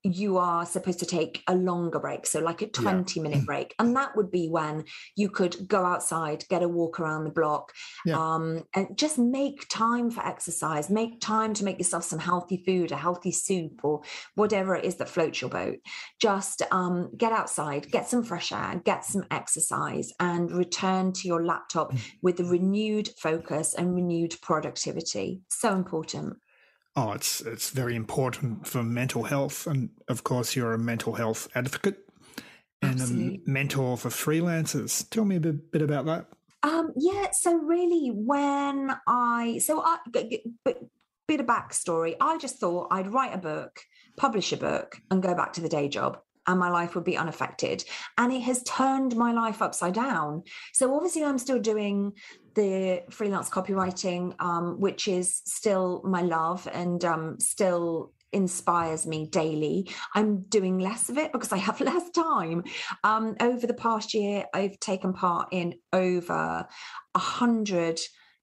[0.05, 3.73] You are supposed to take a longer break, so like a 20 minute break.
[3.79, 4.85] And that would be when
[5.15, 7.73] you could go outside, get a walk around the block,
[8.05, 8.17] Yeah.
[8.17, 12.91] um, and just make time for exercise, make time to make yourself some healthy food,
[12.91, 14.01] a healthy soup, or
[14.35, 15.79] whatever it is that floats your boat
[16.21, 21.45] just um, get outside, get some fresh air, get some exercise, and return to your
[21.45, 25.41] laptop with a renewed focus and renewed productivity.
[25.49, 26.37] So important.
[26.95, 31.49] Oh, it's it's very important for mental health, and of course, you're a mental health
[31.53, 31.97] advocate
[32.81, 33.41] and Absolutely.
[33.45, 35.09] a mentor for freelancers.
[35.09, 36.27] Tell me a bit, bit about that.
[36.63, 37.27] Um, yeah.
[37.31, 39.97] So really, when I so I
[40.63, 40.79] but
[41.27, 43.81] bit of backstory, I just thought I'd write a book,
[44.17, 46.19] publish a book, and go back to the day job.
[46.47, 47.83] And my life would be unaffected.
[48.19, 50.43] And it has turned my life upside down.
[50.73, 52.13] So obviously, I'm still doing
[52.55, 59.89] the freelance copywriting, um, which is still my love and um, still inspires me daily.
[60.13, 62.63] I'm doing less of it because I have less time.
[63.03, 66.67] Um, over the past year, I've taken part in over
[67.15, 67.99] a hundred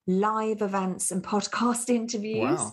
[0.07, 2.73] live events and podcast interviews, wow.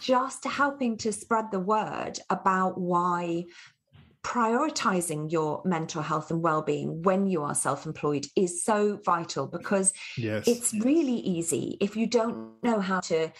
[0.00, 3.44] just helping to spread the word about why
[4.24, 10.48] prioritizing your mental health and well-being when you are self-employed is so vital because yes.
[10.48, 13.30] it's really easy if you don't know how to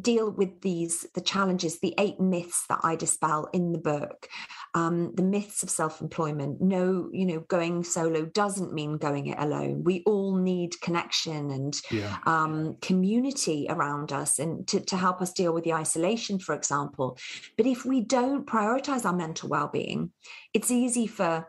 [0.00, 4.28] deal with these the challenges the eight myths that i dispel in the book
[4.74, 9.84] um, the myths of self-employment no you know going solo doesn't mean going it alone
[9.84, 12.16] we all need connection and yeah.
[12.26, 17.16] um, community around us and to, to help us deal with the isolation for example
[17.56, 20.10] but if we don't prioritize our mental well-being
[20.52, 21.46] it's easy for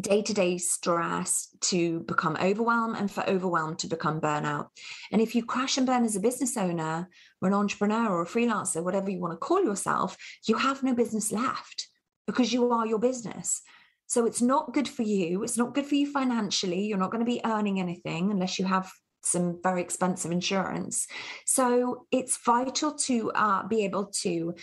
[0.00, 4.68] day to day stress to become overwhelmed and for overwhelm to become burnout.
[5.12, 7.08] And if you crash and burn as a business owner
[7.40, 10.16] or an entrepreneur or a freelancer, whatever you want to call yourself,
[10.46, 11.88] you have no business left
[12.26, 13.62] because you are your business.
[14.06, 15.42] So it's not good for you.
[15.44, 16.86] It's not good for you financially.
[16.86, 18.90] You're not going to be earning anything unless you have
[19.22, 21.06] some very expensive insurance.
[21.46, 24.54] So it's vital to uh, be able to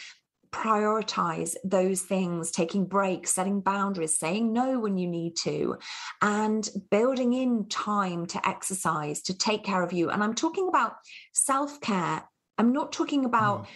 [0.52, 5.78] prioritize those things, taking breaks, setting boundaries, saying no when you need to,
[6.22, 10.10] and building in time to exercise, to take care of you.
[10.10, 10.94] And I'm talking about
[11.34, 12.24] self care.
[12.58, 13.64] I'm not talking about.
[13.64, 13.68] Mm.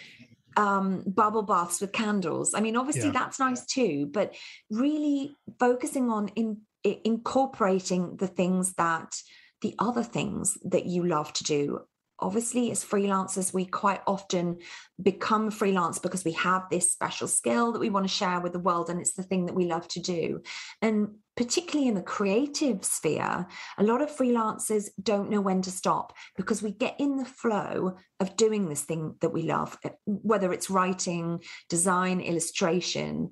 [0.57, 2.53] Um, bubble baths with candles.
[2.53, 3.11] I mean, obviously yeah.
[3.11, 4.36] that's nice too, but
[4.69, 9.15] really focusing on in, incorporating the things that
[9.61, 11.79] the other things that you love to do
[12.22, 14.57] obviously as freelancers we quite often
[15.01, 18.59] become freelance because we have this special skill that we want to share with the
[18.59, 20.41] world and it's the thing that we love to do.
[20.82, 23.47] And particularly in the creative sphere
[23.78, 27.95] a lot of freelancers don't know when to stop because we get in the flow
[28.19, 33.32] of doing this thing that we love eh, whether it's writing design illustration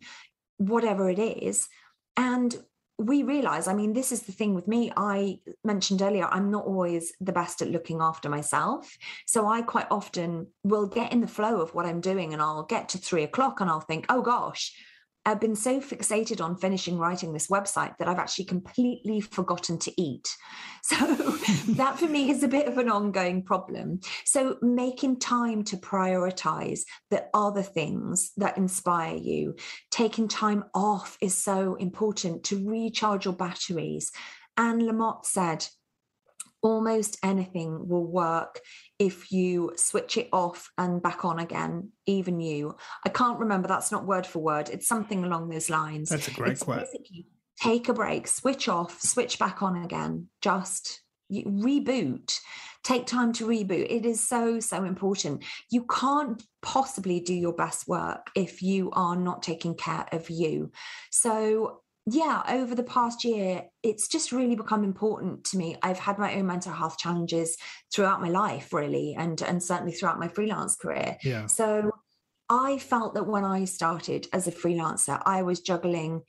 [0.60, 1.68] whatever it is.
[2.16, 2.56] And
[3.00, 6.66] we realize i mean this is the thing with me i mentioned earlier i'm not
[6.66, 8.98] always the best at looking after myself.
[9.26, 12.64] So i quite often will get in the flow of what i'm doing and i'll
[12.64, 14.74] get to three o'clock and i'll think oh gosh
[15.30, 20.02] I've been so fixated on finishing writing this website that I've actually completely forgotten to
[20.02, 20.28] eat.
[20.82, 20.96] So
[21.74, 24.00] that for me is a bit of an ongoing problem.
[24.24, 29.58] So making time to prioritize the other things that inspire you,
[29.92, 34.14] taking time off is so important to recharge your batteries.
[34.56, 35.68] Anne Lamott said,
[36.62, 38.60] almost anything will work
[38.98, 42.76] if you switch it off and back on again, even you.
[43.06, 44.70] I can't remember, that's not word for word.
[44.70, 46.10] It's something along those lines.
[46.10, 46.86] That's a great it's quote.
[47.62, 51.02] Take a break, switch off, switch back on again, just
[51.32, 52.40] reboot.
[52.84, 53.88] Take time to reboot.
[53.90, 55.44] It is so, so important.
[55.70, 60.72] You can't possibly do your best work if you are not taking care of you.
[61.12, 65.76] So yeah, over the past year, it's just really become important to me.
[65.84, 67.58] I've had my own mental health challenges
[67.94, 71.18] throughout my life, really, and and certainly throughout my freelance career.
[71.24, 71.46] Yeah.
[71.46, 71.92] So
[72.50, 76.24] I felt that when I started as a freelancer, I was juggling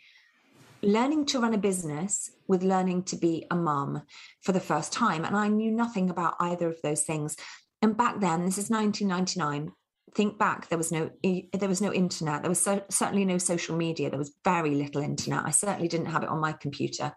[0.82, 4.02] learning to run a business with learning to be a mum
[4.42, 5.24] for the first time.
[5.24, 7.36] And I knew nothing about either of those things.
[7.82, 9.72] And back then, this is 1999,
[10.14, 12.42] think back there was no there was no internet.
[12.42, 14.10] There was so, certainly no social media.
[14.10, 15.44] There was very little internet.
[15.44, 17.12] I certainly didn't have it on my computer.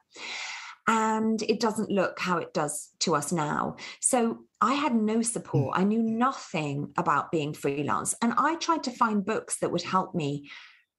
[0.87, 3.77] And it doesn't look how it does to us now.
[4.01, 5.75] So i had no support.
[5.75, 5.79] Mm.
[5.79, 8.13] I knew nothing about being freelance.
[8.21, 10.49] And i tried to find books that would help me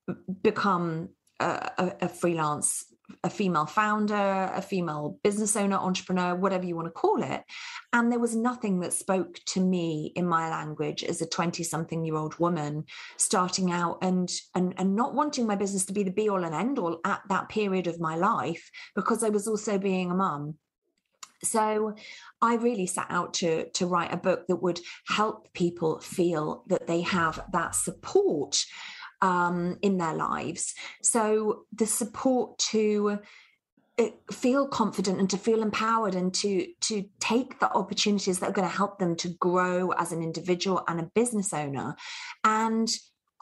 [0.09, 2.87] mm, become a, a, a freelance
[3.23, 7.43] a female founder, a female business owner, entrepreneur, whatever you want to call it.
[7.93, 12.05] And there was nothing that spoke to me in my language as a 20 something
[12.05, 12.85] year old woman
[13.17, 16.55] starting out and, and, and not wanting my business to be the be all and
[16.55, 20.55] end all at that period of my life because I was also being a mum.
[21.43, 21.95] So
[22.41, 26.87] I really set out to, to write a book that would help people feel that
[26.87, 28.65] they have that support
[29.25, 30.75] um, in their lives.
[31.03, 33.19] So the support to
[33.99, 38.53] uh, feel confident and to feel empowered and to to take the opportunities that are
[38.53, 41.97] going to help them to grow as an individual and a business owner
[42.45, 42.91] and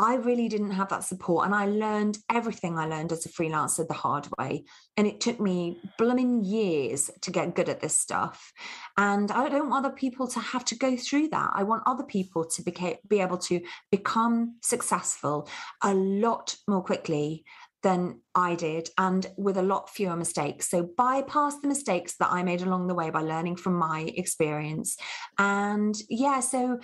[0.03, 1.47] I really didn't have that support.
[1.47, 4.65] And I learned everything I learned as a freelancer the hard way.
[4.97, 8.53] And it took me blooming years to get good at this stuff.
[8.99, 11.53] And I don't want other people to have to go through that.
[11.55, 13.61] I want other people to beca- be able to
[13.93, 15.49] become successful
[15.85, 17.45] a lot more quickly
[17.85, 20.69] than I did and with a lot fewer mistakes.
[20.69, 24.97] So bypass the mistakes that I made along the way by learning from my experience.
[25.39, 26.81] And yeah, so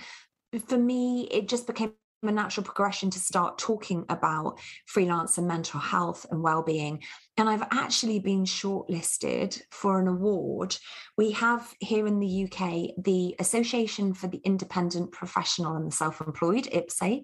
[0.68, 1.92] for me, it just became
[2.22, 7.02] a natural progression to start talking about freelance and mental health and well-being.
[7.36, 10.76] And i've actually been shortlisted for an award.
[11.16, 16.68] We have here in the uk the association for the independent professional and the self-employed
[16.72, 17.22] ipse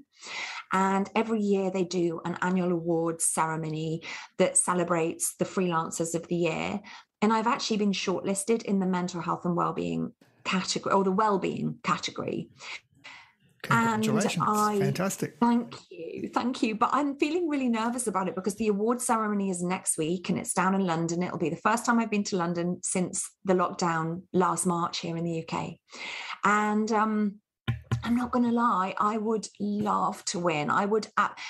[0.73, 4.03] and every year they do an annual awards ceremony
[4.39, 6.81] that celebrates the freelancers of the year.
[7.21, 10.13] And i've actually been shortlisted in the mental health and well-being
[10.45, 12.51] category or the well-being category
[13.65, 14.45] Congratulations.
[14.47, 15.37] And I, Fantastic.
[15.41, 16.31] Thank you.
[16.33, 16.75] Thank you.
[16.75, 20.39] But I'm feeling really nervous about it because the award ceremony is next week and
[20.39, 21.23] it's down in London.
[21.23, 25.17] It'll be the first time I've been to London since the lockdown last March here
[25.17, 25.75] in the UK.
[26.45, 27.41] And um,
[28.05, 30.69] I'm not going to lie, I would love to win.
[30.69, 31.09] I would,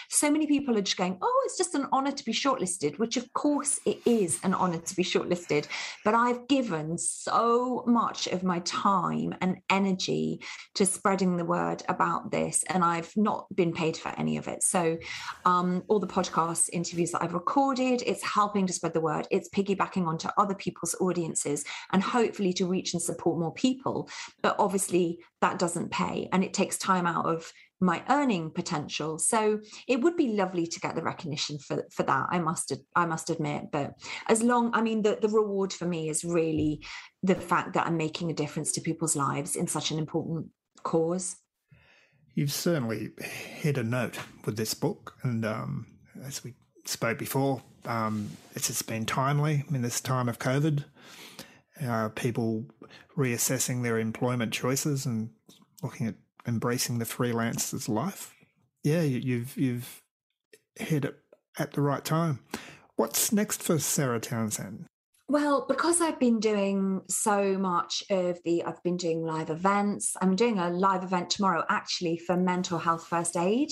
[0.09, 3.17] so many people are just going, oh, it's just an honor to be shortlisted, which
[3.17, 5.67] of course it is an honor to be shortlisted.
[6.05, 10.43] But I've given so much of my time and energy
[10.77, 14.63] to spreading the word about this, and I've not been paid for any of it.
[14.63, 14.97] So,
[15.45, 19.49] um, all the podcast interviews that I've recorded, it's helping to spread the word, it's
[19.49, 24.09] piggybacking onto other people's audiences, and hopefully to reach and support more people.
[24.41, 29.19] But obviously, that doesn't pay and it takes time out of my earning potential.
[29.19, 33.05] So it would be lovely to get the recognition for for that i must i
[33.05, 33.65] must admit.
[33.71, 33.93] But
[34.27, 36.83] as long i mean the, the reward for me is really
[37.23, 40.47] the fact that i'm making a difference to people's lives in such an important
[40.83, 41.37] cause.
[42.35, 45.87] You've certainly hit a note with this book and um,
[46.25, 46.55] as we
[46.87, 50.85] spoke before um, it's been timely in this time of covid
[51.83, 52.67] uh, people
[53.17, 55.31] reassessing their employment choices and
[55.83, 56.15] looking at
[56.47, 58.35] embracing the freelancer's life.
[58.83, 60.03] Yeah, you've you've
[60.77, 61.17] hit it
[61.59, 62.41] at the right time.
[62.97, 64.87] What's next for Sarah Townsend?
[65.27, 70.19] Well, because I've been doing so much of the, I've been doing live events.
[70.21, 73.71] I'm doing a live event tomorrow actually for mental health first aid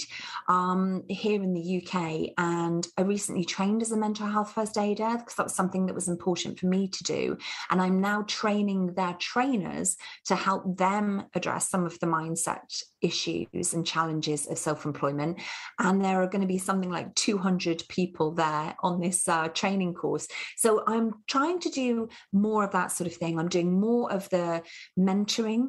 [0.49, 2.31] um, here in the UK.
[2.39, 5.95] And I recently trained as a mental health first aider because that was something that
[5.95, 7.37] was important for me to do.
[7.69, 9.99] And I'm now training their trainers
[10.29, 15.39] to help them address some of the mindset issues and challenges of self-employment
[15.81, 19.93] and there are going to be something like 200 people there on this uh, training
[19.93, 23.38] course so i'm trying to do more of that sort of thing.
[23.38, 24.62] I'm doing more of the
[24.99, 25.68] mentoring.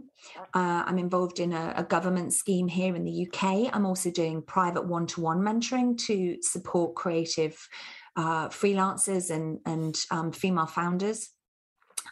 [0.53, 4.41] Uh, i'm involved in a, a, government scheme here in the uk i'm also doing
[4.41, 7.57] private one-to-one mentoring to support creative
[8.15, 11.30] uh, freelancers and, and um, female founders.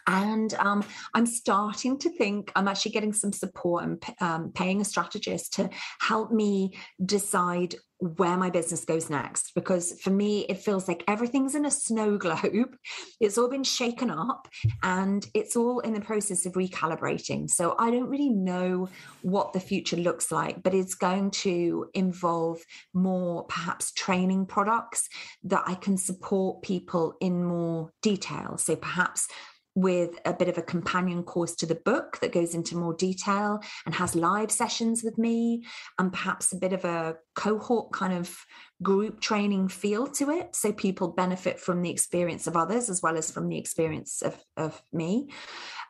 [0.06, 0.84] And um,
[1.14, 5.70] I'm starting to think I'm actually getting some support and um, paying a strategist to
[6.00, 9.54] help me decide where my business goes next.
[9.54, 12.76] Because for me, it feels like everything's in a snow globe.
[13.20, 14.48] It's all been shaken up
[14.82, 17.48] and it's all in the process of recalibrating.
[17.48, 18.88] So I don't really know
[19.22, 22.60] what the future looks like, but it's going to involve
[22.92, 25.08] more perhaps training products
[25.44, 28.56] that I can support people in more detail.
[28.58, 29.28] So perhaps
[29.74, 33.60] with a bit of a companion course to the book that goes into more detail
[33.86, 35.64] and has live sessions with me
[35.98, 38.36] and perhaps a bit of a cohort kind of
[38.82, 40.54] group training feel to it.
[40.54, 44.36] So people benefit from the experience of others as well as from the experience of,
[44.56, 45.30] of me.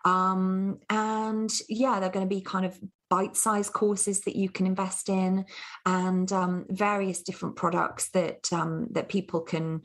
[0.04, 2.78] Um, and yeah they're going to be kind of
[3.08, 5.44] bite-sized courses that you can invest in
[5.84, 9.82] and um, various different products that um, that people can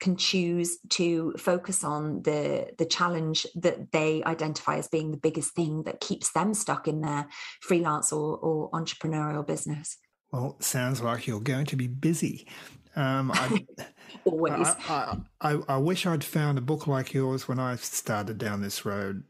[0.00, 5.54] can choose to focus on the the challenge that they identify as being the biggest
[5.54, 7.28] thing that keeps them stuck in their
[7.60, 9.98] freelance or, or entrepreneurial business.
[10.32, 12.46] Well, sounds like you're going to be busy.
[12.96, 13.66] Um, I,
[14.24, 14.66] Always.
[14.88, 18.84] I, I, I, wish I'd found a book like yours when I started down this
[18.84, 19.22] road.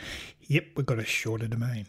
[0.46, 1.84] Yep, we've got a shorter domain.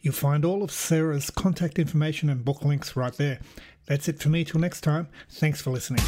[0.00, 3.40] You'll find all of Sarah's contact information and book links right there.
[3.86, 5.08] That's it for me till next time.
[5.30, 6.04] Thanks for listening.